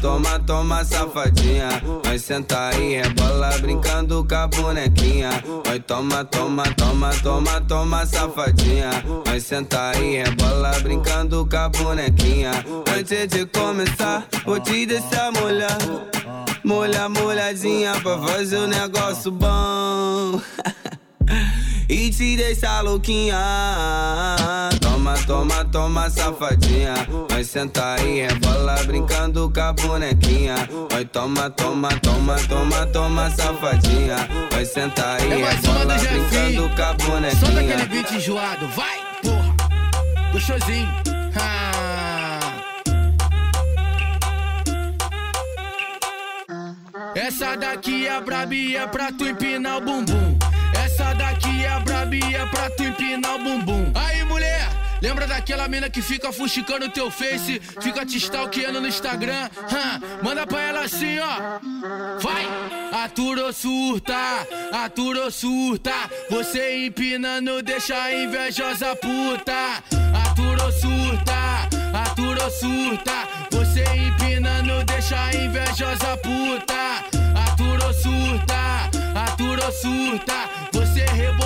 Toma, 0.00 0.38
toma, 0.40 0.84
safadinha. 0.84 1.68
Vai 2.04 2.18
sentar 2.18 2.74
aí, 2.74 2.96
rebola, 2.96 3.50
brincando 3.58 4.24
com 4.24 4.34
a 4.34 4.46
bonequinha. 4.46 5.30
Vai, 5.64 5.80
toma, 5.80 6.24
toma, 6.24 6.64
toma, 6.76 7.10
toma, 7.22 7.60
toma, 7.62 8.06
safadinha. 8.06 8.90
Vai 9.24 9.40
sentar 9.40 9.96
aí, 9.96 10.22
rebola, 10.22 10.70
brincando 10.80 11.46
com 11.46 11.56
a 11.56 11.68
bonequinha. 11.68 12.52
Antes 12.96 13.28
de 13.28 13.46
começar, 13.46 14.26
vou 14.44 14.60
te 14.60 14.86
deixar 14.86 15.32
molhar. 15.32 15.78
Molha, 16.64 17.08
molhadinha 17.08 17.92
pra 18.00 18.18
fazer 18.18 18.58
o 18.58 18.66
negócio 18.66 19.30
bom. 19.30 20.40
E 21.88 22.10
te 22.10 22.36
deixa 22.36 22.80
louquinha 22.80 23.38
Toma, 24.80 25.14
toma, 25.26 25.64
toma, 25.66 26.10
safadinha 26.10 26.94
Vai 27.30 27.44
sentar 27.44 28.00
aí, 28.00 28.26
rebola 28.26 28.74
brincando 28.84 29.48
com 29.52 29.60
a 29.60 29.72
bonequinha 29.72 30.56
Vai, 30.90 31.04
toma, 31.04 31.48
toma, 31.50 31.88
toma, 32.00 32.36
toma, 32.48 32.86
toma, 32.86 33.30
safadinha 33.30 34.28
Vai 34.50 34.64
sentar 34.64 35.20
É 35.20 35.36
uma 35.36 35.50
rebola 35.50 35.94
brincando 35.94 36.68
com 36.74 36.82
a 36.82 36.94
Só 37.36 37.46
daquele 37.46 37.76
bonequinha 37.76 37.86
beat 37.86 38.10
enjoado, 38.10 38.66
vai, 38.68 38.98
porra. 39.22 39.56
Gostosinho. 40.32 40.88
Ah. 41.40 42.40
Essa 47.14 47.56
daqui 47.56 48.06
é 48.06 48.20
brabia 48.20 48.86
pra 48.88 49.10
tu 49.10 49.26
empinar 49.26 49.78
o 49.78 49.80
bumbum. 49.80 50.36
É 51.76 51.80
brabia 51.80 52.46
pra 52.46 52.70
tu 52.70 52.84
empinar 52.84 53.34
o 53.34 53.38
bumbum. 53.38 53.92
Aí, 53.94 54.24
mulher! 54.24 54.68
Lembra 55.02 55.26
daquela 55.26 55.68
mina 55.68 55.90
que 55.90 56.00
fica 56.00 56.32
fuxicando 56.32 56.88
teu 56.88 57.10
face, 57.10 57.60
fica 57.82 58.04
te 58.06 58.16
stalkeando 58.16 58.80
no 58.80 58.88
Instagram? 58.88 59.50
Hã? 59.70 60.00
Manda 60.22 60.46
pra 60.46 60.62
ela 60.62 60.84
assim, 60.84 61.18
ó. 61.18 61.58
Vai! 62.18 62.46
Atura 63.04 63.44
ou 63.44 63.52
surta, 63.52 64.16
atura 64.72 65.24
ou 65.24 65.30
surta. 65.30 65.92
Você 66.30 66.86
empinando 66.86 67.62
deixa 67.62 68.02
a 68.02 68.14
invejosa 68.14 68.96
puta. 68.96 69.82
Atura 70.30 70.64
ou 70.64 70.72
surta, 70.72 71.68
atura 71.92 72.44
ou 72.44 72.50
surta. 72.50 73.12
Você 73.50 73.84
empinando 73.94 74.82
deixa 74.86 75.22
a 75.22 75.34
invejosa 75.34 76.16
puta. 76.16 77.04
Atura 77.52 77.86
ou 77.86 77.92
surta, 77.92 78.90
atura 79.14 79.66
ou 79.66 79.72
surta. 79.72 80.34
Você 80.72 81.04
rebolando 81.04 81.45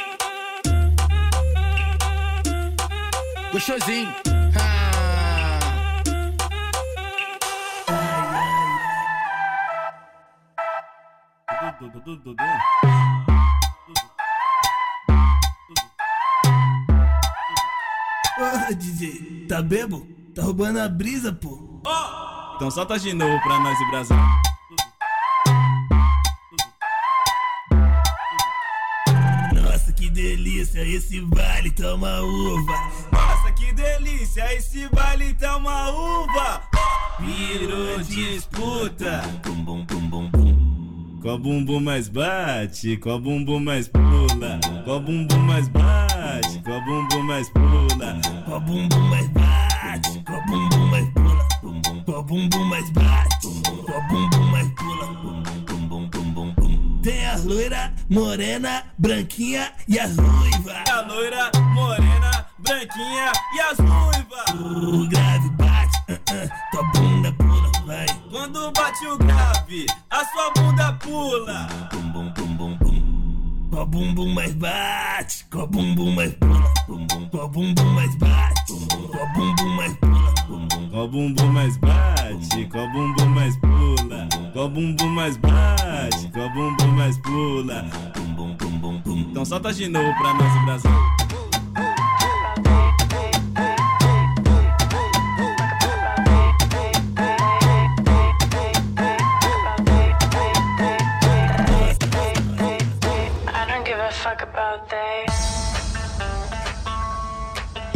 Gostosinho. 3.51 4.15
Ah. 4.57 4.91
Porra, 18.37 18.73
DJ, 18.73 19.45
tá 19.47 19.61
bebo? 19.61 20.07
Tá 20.33 20.41
roubando 20.43 20.79
a 20.79 20.87
brisa, 20.87 21.33
pô. 21.33 21.81
Então 22.55 22.71
solta 22.71 22.97
de 22.97 23.13
novo 23.13 23.39
pra 23.41 23.59
nós 23.59 23.77
e 23.79 23.91
Brasil. 23.91 24.15
Nossa, 29.61 29.91
que 29.93 30.09
delícia, 30.09 30.81
esse 30.87 31.21
baile 31.21 31.71
toma 31.71 32.21
uva. 32.21 33.00
Delícia, 34.21 34.53
esse 34.53 34.87
baile 34.89 35.33
tá 35.33 35.57
uma 35.57 35.89
uva. 35.89 36.61
Virou 37.19 37.97
disputa. 38.03 39.23
Bum, 39.43 39.63
bum, 39.63 39.83
bum, 39.83 40.09
bum, 40.09 40.29
bum. 40.29 41.19
Qual 41.23 41.39
bumbum 41.39 41.79
mais 41.79 42.07
bate, 42.07 42.97
qual 42.97 43.19
bumbum 43.19 43.59
mais 43.59 43.87
pula, 43.87 44.59
qual 44.85 44.99
bumbum 44.99 45.39
mais 45.39 45.67
bate, 45.69 46.59
qual 46.63 46.81
bumbum 46.85 47.23
mais 47.23 47.49
pula, 47.49 48.21
Qual 48.45 48.59
bumbum 48.61 49.09
mais 49.09 49.27
bate, 49.29 50.23
qual 50.23 50.45
bumbum 50.45 50.85
mais 50.91 51.09
pula. 51.13 51.47
Qual 52.05 52.23
bumbum 52.23 52.65
mais 52.65 52.89
bate, 52.91 53.47
qual 53.85 54.01
bumbum 54.07 54.51
mais 54.51 54.67
pula. 54.73 55.07
Bum, 55.07 55.87
bum, 55.87 56.09
bum, 56.09 56.31
bum, 56.31 56.53
bum. 56.57 56.99
Tem 57.01 57.25
a 57.25 57.37
loira, 57.37 57.93
morena, 58.09 58.83
branquinha 58.99 59.71
e 59.87 59.97
a 59.97 60.05
ruiva. 60.05 60.83
a 60.91 61.01
loira, 61.01 61.51
morena, 61.73 62.30
branquinha 62.71 63.31
e 63.53 63.59
as 63.59 63.77
ruivas. 63.77 64.49
O 64.55 65.07
grave 65.07 65.49
bate, 65.51 65.97
ah, 66.09 66.19
ah, 66.29 66.69
tua 66.71 66.83
bunda 66.83 67.31
pula, 67.33 67.71
vai. 67.85 68.05
Quando 68.29 68.71
bate 68.71 69.05
o 69.07 69.17
grave, 69.17 69.85
a 70.09 70.25
sua 70.25 70.51
bunda 70.55 70.93
pula. 70.93 71.67
Bum, 71.91 72.11
bum, 72.11 72.33
bum, 72.33 72.55
bum, 72.55 72.77
bum. 72.77 73.67
Qual 73.71 73.85
bumbum 73.85 74.33
mais 74.33 74.53
bate, 74.53 75.45
qual 75.49 75.67
bumbum 75.67 76.15
mais 76.15 76.33
pula. 76.35 76.73
Bum, 76.87 77.07
bum, 77.07 77.49
bumbum 77.49 77.93
mais 77.93 78.15
bate, 78.15 78.63
qual 79.11 79.27
bumbum 79.33 79.75
mais 79.75 79.93
pula. 79.97 80.33
Bum, 80.47 80.67
bum, 80.67 81.07
bumbum 81.07 81.51
mais 81.51 81.77
bate, 81.77 82.65
qual 82.69 82.89
bumbum 82.91 83.25
mais 83.29 83.57
pula, 83.57 84.29
qual 84.53 84.69
bumbum 84.69 85.09
mais 85.09 85.37
bate, 85.37 86.31
qual 86.31 86.49
bumbum 86.53 86.91
mais 86.95 87.17
pula. 87.17 87.85
bum, 88.15 88.33
bum, 88.35 88.55
bum, 88.55 88.79
bum, 88.79 89.01
bum. 89.01 89.19
Então 89.29 89.45
solta 89.45 89.73
de 89.73 89.87
novo 89.89 90.13
pra 90.17 90.33
nós 90.33 90.65
Brasil. 90.65 90.91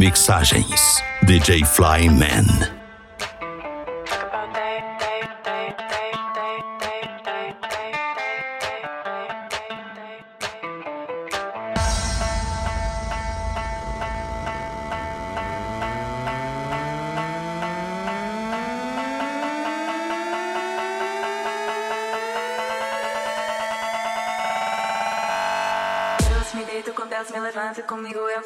Mixagens 0.06 1.02
DJ 1.26 1.66
Flyman. 1.66 2.75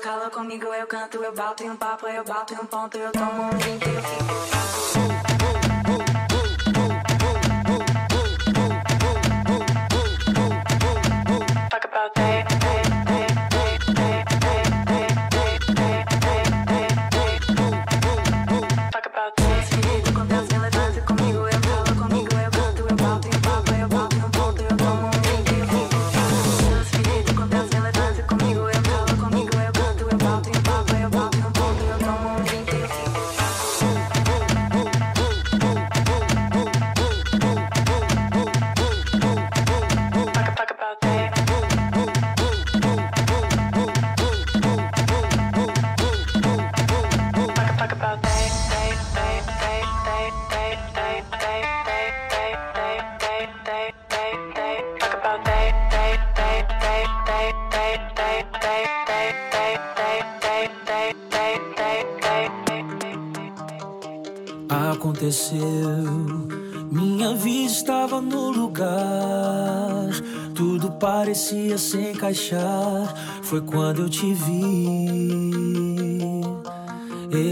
Calo 0.01 0.31
comigo 0.31 0.67
eu 0.73 0.87
canto 0.87 1.23
eu 1.23 1.33
bato 1.33 1.63
em 1.63 1.71
um 1.71 1.77
papo 1.77 2.09
eu 2.09 2.25
bato 2.25 2.55
em 2.55 2.57
um 2.57 2.65
ponto 2.65 2.97
eu 2.97 3.13
tomo 3.13 3.43
um 3.43 3.51
drink 3.51 3.87
eu 3.87 4.03
fico 4.03 5.20
parecia 71.31 71.79
se 71.79 71.97
encaixar. 71.97 73.15
Foi 73.43 73.61
quando 73.61 74.03
eu 74.03 74.11
te 74.11 74.35
vi, 74.35 75.47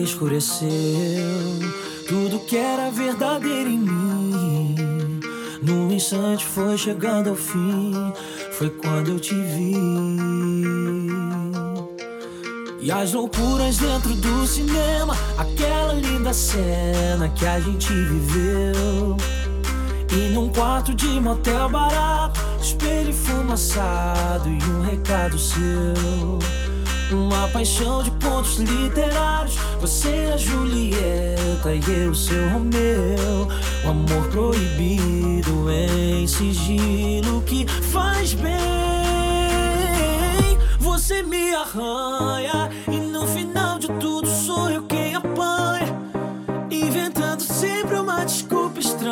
escureceu 0.02 0.68
tudo 2.08 2.40
que 2.40 2.56
era 2.56 2.90
verdadeiro 2.90 3.70
em 3.70 3.78
mim. 3.78 4.74
No 5.62 5.92
instante 5.92 6.44
foi 6.44 6.76
chegando 6.76 7.30
ao 7.30 7.36
fim, 7.36 7.92
foi 8.50 8.68
quando 8.68 9.12
eu 9.12 9.20
te 9.20 9.34
vi. 9.34 9.76
E 12.80 12.90
as 12.90 13.12
loucuras 13.12 13.76
dentro 13.76 14.12
do 14.12 14.44
cinema, 14.44 15.16
aquela 15.36 15.92
linda 15.92 16.32
cena 16.32 17.28
que 17.28 17.46
a 17.46 17.60
gente 17.60 17.92
viveu. 17.92 19.16
E 20.10 20.28
num 20.30 20.48
quarto 20.48 20.94
de 20.94 21.20
motel 21.20 21.68
barato 21.68 22.40
Espelho 22.60 23.12
fumaçado 23.14 24.48
e 24.48 24.62
um 24.70 24.82
recado 24.82 25.38
seu. 25.38 26.38
Uma 27.10 27.48
paixão 27.48 28.02
de 28.02 28.10
pontos 28.12 28.58
literários 28.58 29.56
Você 29.80 30.30
a 30.34 30.36
Julieta 30.36 31.74
e 31.74 31.80
eu 32.04 32.14
seu 32.14 32.48
Romeu. 32.50 33.48
O 33.84 33.88
amor 33.88 34.28
proibido 34.28 35.70
em 35.70 36.26
sigilo 36.26 37.40
que 37.42 37.66
faz 37.90 38.34
bem. 38.34 38.58
Você 40.78 41.22
me 41.22 41.54
arranha 41.54 42.70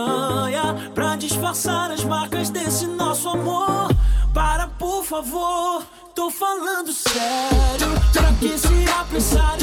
manha 0.06 0.90
pra 0.94 1.16
disfarçar 1.16 1.90
as 1.90 2.04
marcas 2.04 2.50
desse 2.50 2.86
nosso 2.86 3.28
amor. 3.28 3.88
Para, 4.32 4.68
por 4.68 5.04
favor, 5.04 5.82
tô 6.14 6.30
falando 6.30 6.92
sério. 6.92 7.88
Pra 8.12 8.32
que 8.34 8.58
se 8.58 8.90
apressar 9.00 9.56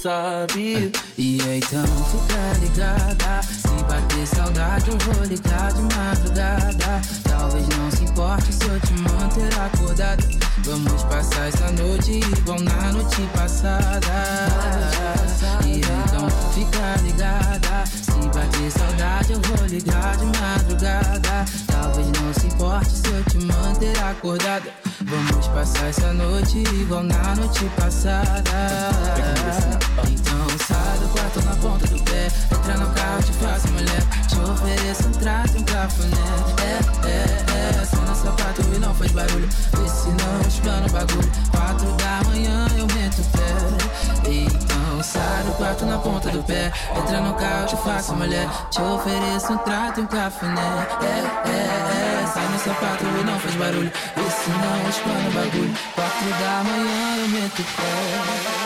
sabe. 0.00 0.92
E 1.18 1.40
é 1.42 1.56
então 1.58 1.84
fica 1.84 2.34
tá 2.34 2.58
ligada. 2.60 3.42
Se 3.42 3.68
bater 3.84 4.26
saudade, 4.26 4.90
eu 4.90 4.98
vou 4.98 5.24
ligar 5.24 5.72
de 5.72 5.82
madrugada. 5.94 7.02
Talvez 7.28 7.68
não 7.68 7.90
se 7.90 8.04
importe 8.04 8.52
se 8.52 8.64
eu 8.64 8.80
te 8.80 8.92
manter 8.94 9.52
acordada. 9.60 10.24
Vamos 10.64 11.02
passar 11.04 11.48
essa 11.48 11.70
noite 11.72 12.20
igual 12.38 12.60
na 12.60 12.92
noite 12.92 13.22
passada. 13.34 14.06
E 15.66 15.72
é 15.72 15.78
então 15.78 16.30
fica 16.54 16.96
ligada. 17.02 17.84
Se 17.86 18.28
bater 18.28 18.70
saudade, 18.70 19.32
eu 19.32 19.40
vou 19.40 19.66
ligar 19.66 20.16
de 20.16 20.24
madrugada. 20.24 20.59
acordada. 24.20 24.70
Vamos 25.06 25.48
passar 25.48 25.88
essa 25.88 26.12
noite 26.12 26.58
igual 26.58 27.02
na 27.02 27.34
noite 27.34 27.64
passada. 27.76 28.42
Então 30.08 30.58
sai 30.66 30.98
do 30.98 31.08
quarto 31.08 31.44
na 31.44 31.56
ponta 31.56 31.86
do 31.86 32.02
pé. 32.04 32.28
Entra 32.52 32.76
no 32.76 32.90
carro, 32.92 33.22
te 33.22 33.32
faço 33.32 33.68
mulher. 33.68 34.02
Te 34.28 34.38
ofereço 34.38 35.08
um 35.08 35.12
trato 35.12 35.56
e 35.56 35.60
um 35.60 35.64
cafuné. 35.64 36.16
É, 36.62 37.08
é, 37.08 37.80
é. 37.80 37.84
Só 37.86 37.96
no 37.96 38.14
sapato 38.14 38.62
e 38.74 38.78
não 38.78 38.94
faz 38.94 39.10
barulho. 39.12 39.48
Vê 39.48 39.88
se 39.88 40.08
não 40.08 40.40
explana 40.46 40.86
o 40.86 40.90
bagulho. 40.90 41.32
Quatro 41.50 41.92
da 41.96 42.22
manhã 42.28 42.66
eu 42.76 42.86
meto 42.94 43.22
o 43.22 43.24
pé 43.24 43.79
comissário, 45.00 45.52
quarto 45.54 45.86
na 45.86 45.98
ponta 45.98 46.28
do 46.30 46.42
pé. 46.42 46.70
Entra 46.96 47.20
no 47.20 47.34
carro, 47.34 47.66
te 47.66 47.76
faço 47.78 48.14
mulher. 48.14 48.48
Te 48.70 48.80
ofereço 48.82 49.52
um 49.52 49.58
trato 49.58 50.00
e 50.00 50.02
um 50.02 50.06
cafuné. 50.06 50.86
É, 51.02 51.48
é, 51.48 52.22
é, 52.22 52.26
sai 52.26 52.46
no 52.48 52.58
sapato 52.58 53.04
e 53.04 53.24
não 53.24 53.38
faz 53.40 53.54
barulho. 53.54 53.92
Isso 54.16 54.50
não 54.50 54.88
explana 54.88 55.28
o 55.28 55.32
bagulho. 55.32 55.74
Quatro 55.94 56.30
da 56.30 56.64
manhã 56.64 57.16
eu 57.16 57.28
meto 57.28 57.64
pé. 57.76 58.59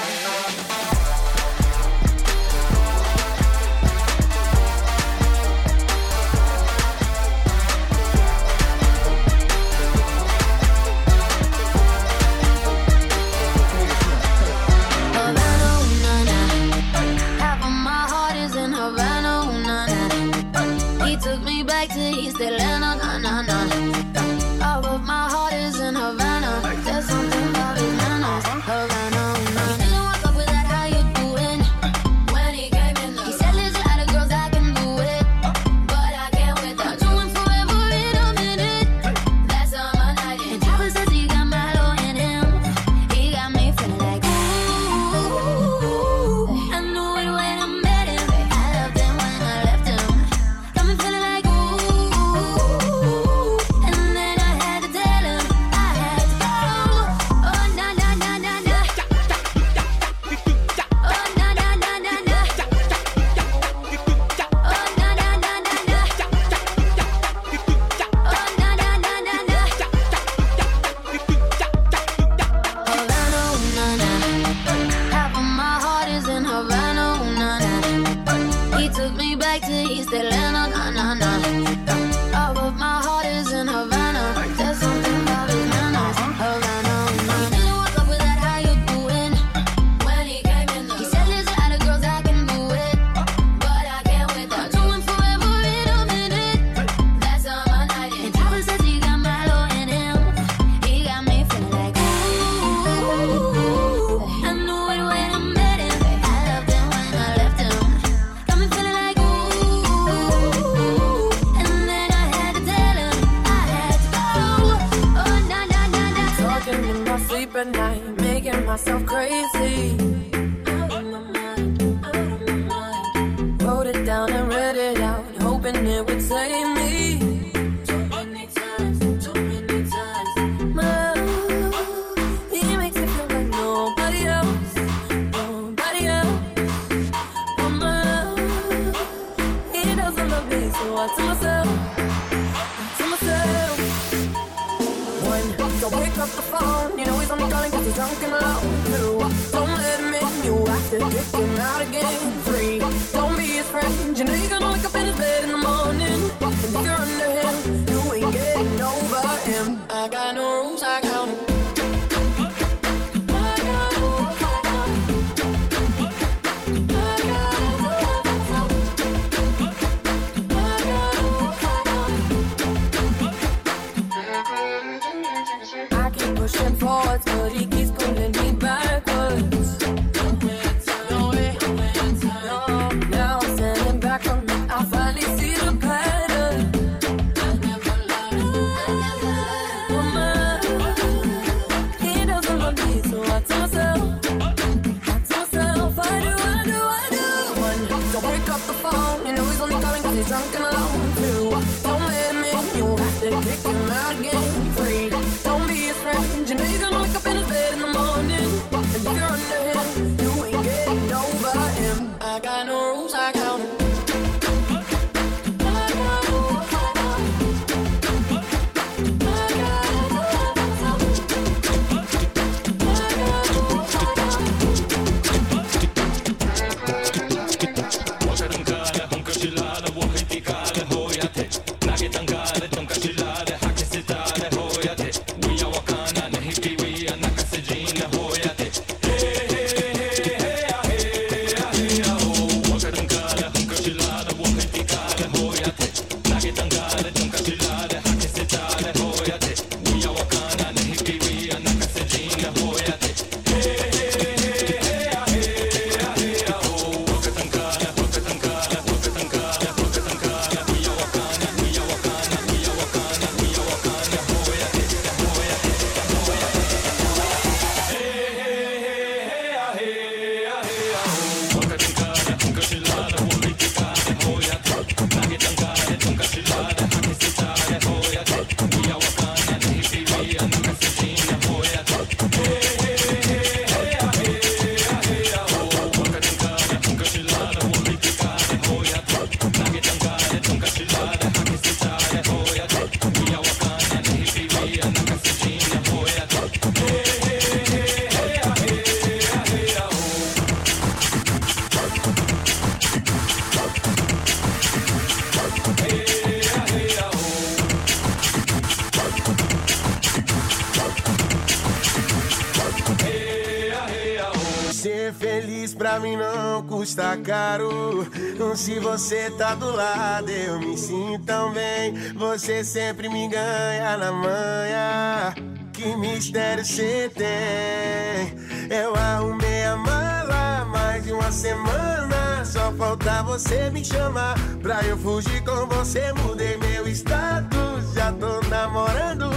você 318.97 319.28
tá 319.32 319.57
do 319.57 319.74
lado, 319.74 320.30
eu 320.30 320.61
me 320.61 320.78
sinto 320.78 321.24
tão 321.24 321.53
bem. 321.53 321.95
Você 322.14 322.62
sempre 322.62 323.09
me 323.09 323.26
ganha 323.26 323.97
na 323.97 324.12
manhã. 324.12 325.34
Que 325.72 325.97
mistério 325.97 326.64
você 326.64 327.11
tem? 327.12 328.38
Eu 328.70 328.95
arrumei 328.95 329.64
a 329.64 329.76
mala 329.76 330.64
mais 330.66 331.03
de 331.03 331.12
uma 331.12 331.32
semana. 331.32 332.45
Só 332.45 332.72
falta 332.74 333.24
você 333.24 333.68
me 333.70 333.84
chamar 333.84 334.36
pra 334.62 334.80
eu 334.84 334.97
fugir 334.97 335.42
com 335.42 335.66
você. 335.66 336.12
Mudei 336.12 336.57
meu 336.59 336.86
status, 336.86 337.95
já 337.95 338.12
tô 338.12 338.40
namorando. 338.49 339.28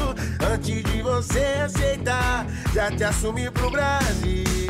Antes 0.53 0.83
de 0.83 1.01
você 1.01 1.63
aceitar, 1.65 2.45
já 2.75 2.91
te 2.91 3.03
assumi 3.03 3.49
pro 3.49 3.71
Brasil. 3.71 4.66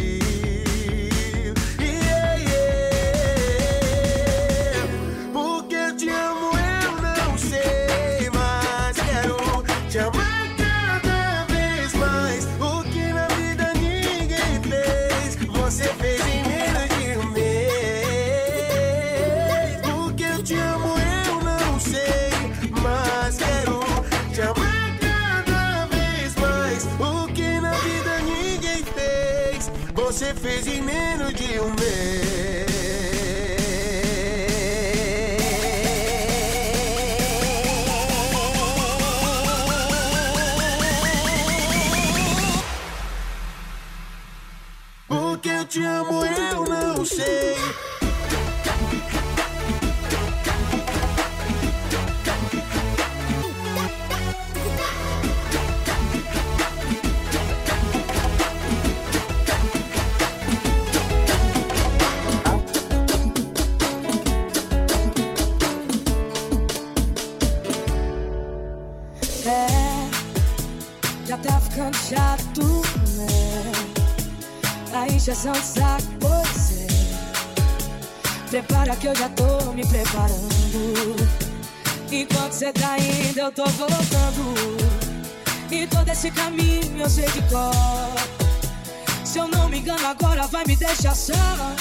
deixação. 90.87 91.75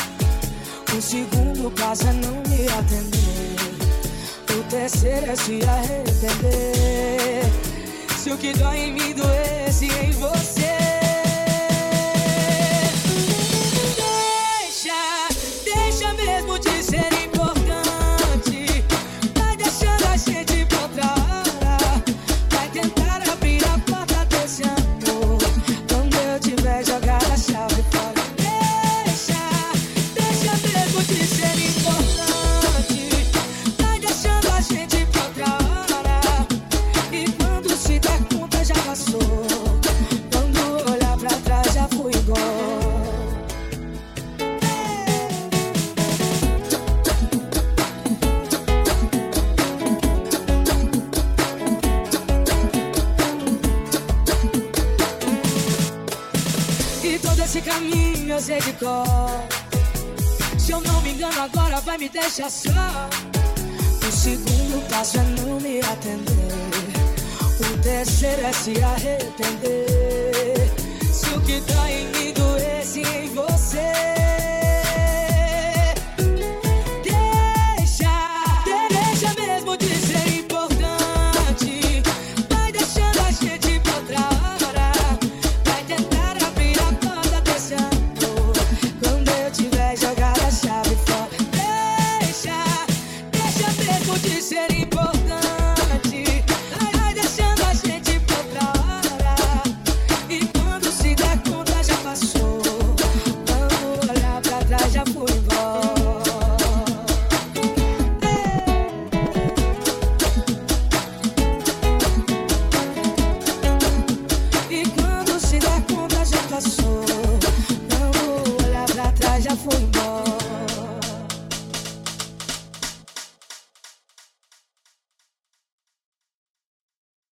O 0.97 1.01
segundo 1.01 1.71
passa 1.71 2.13
não 2.13 2.43
me 2.49 2.67
atender. 2.69 3.57
O 4.59 4.65
terceiro 4.65 5.31
é 5.31 5.37
se 5.37 5.61
arrepender. 5.65 7.43
Se 8.19 8.31
o 8.31 8.37
que 8.37 8.53
dói 8.55 8.79
em 8.79 8.93
mim 8.93 9.15
doesse 9.15 9.87
em 9.87 10.11
você. 10.13 10.76
Vai 62.39 62.66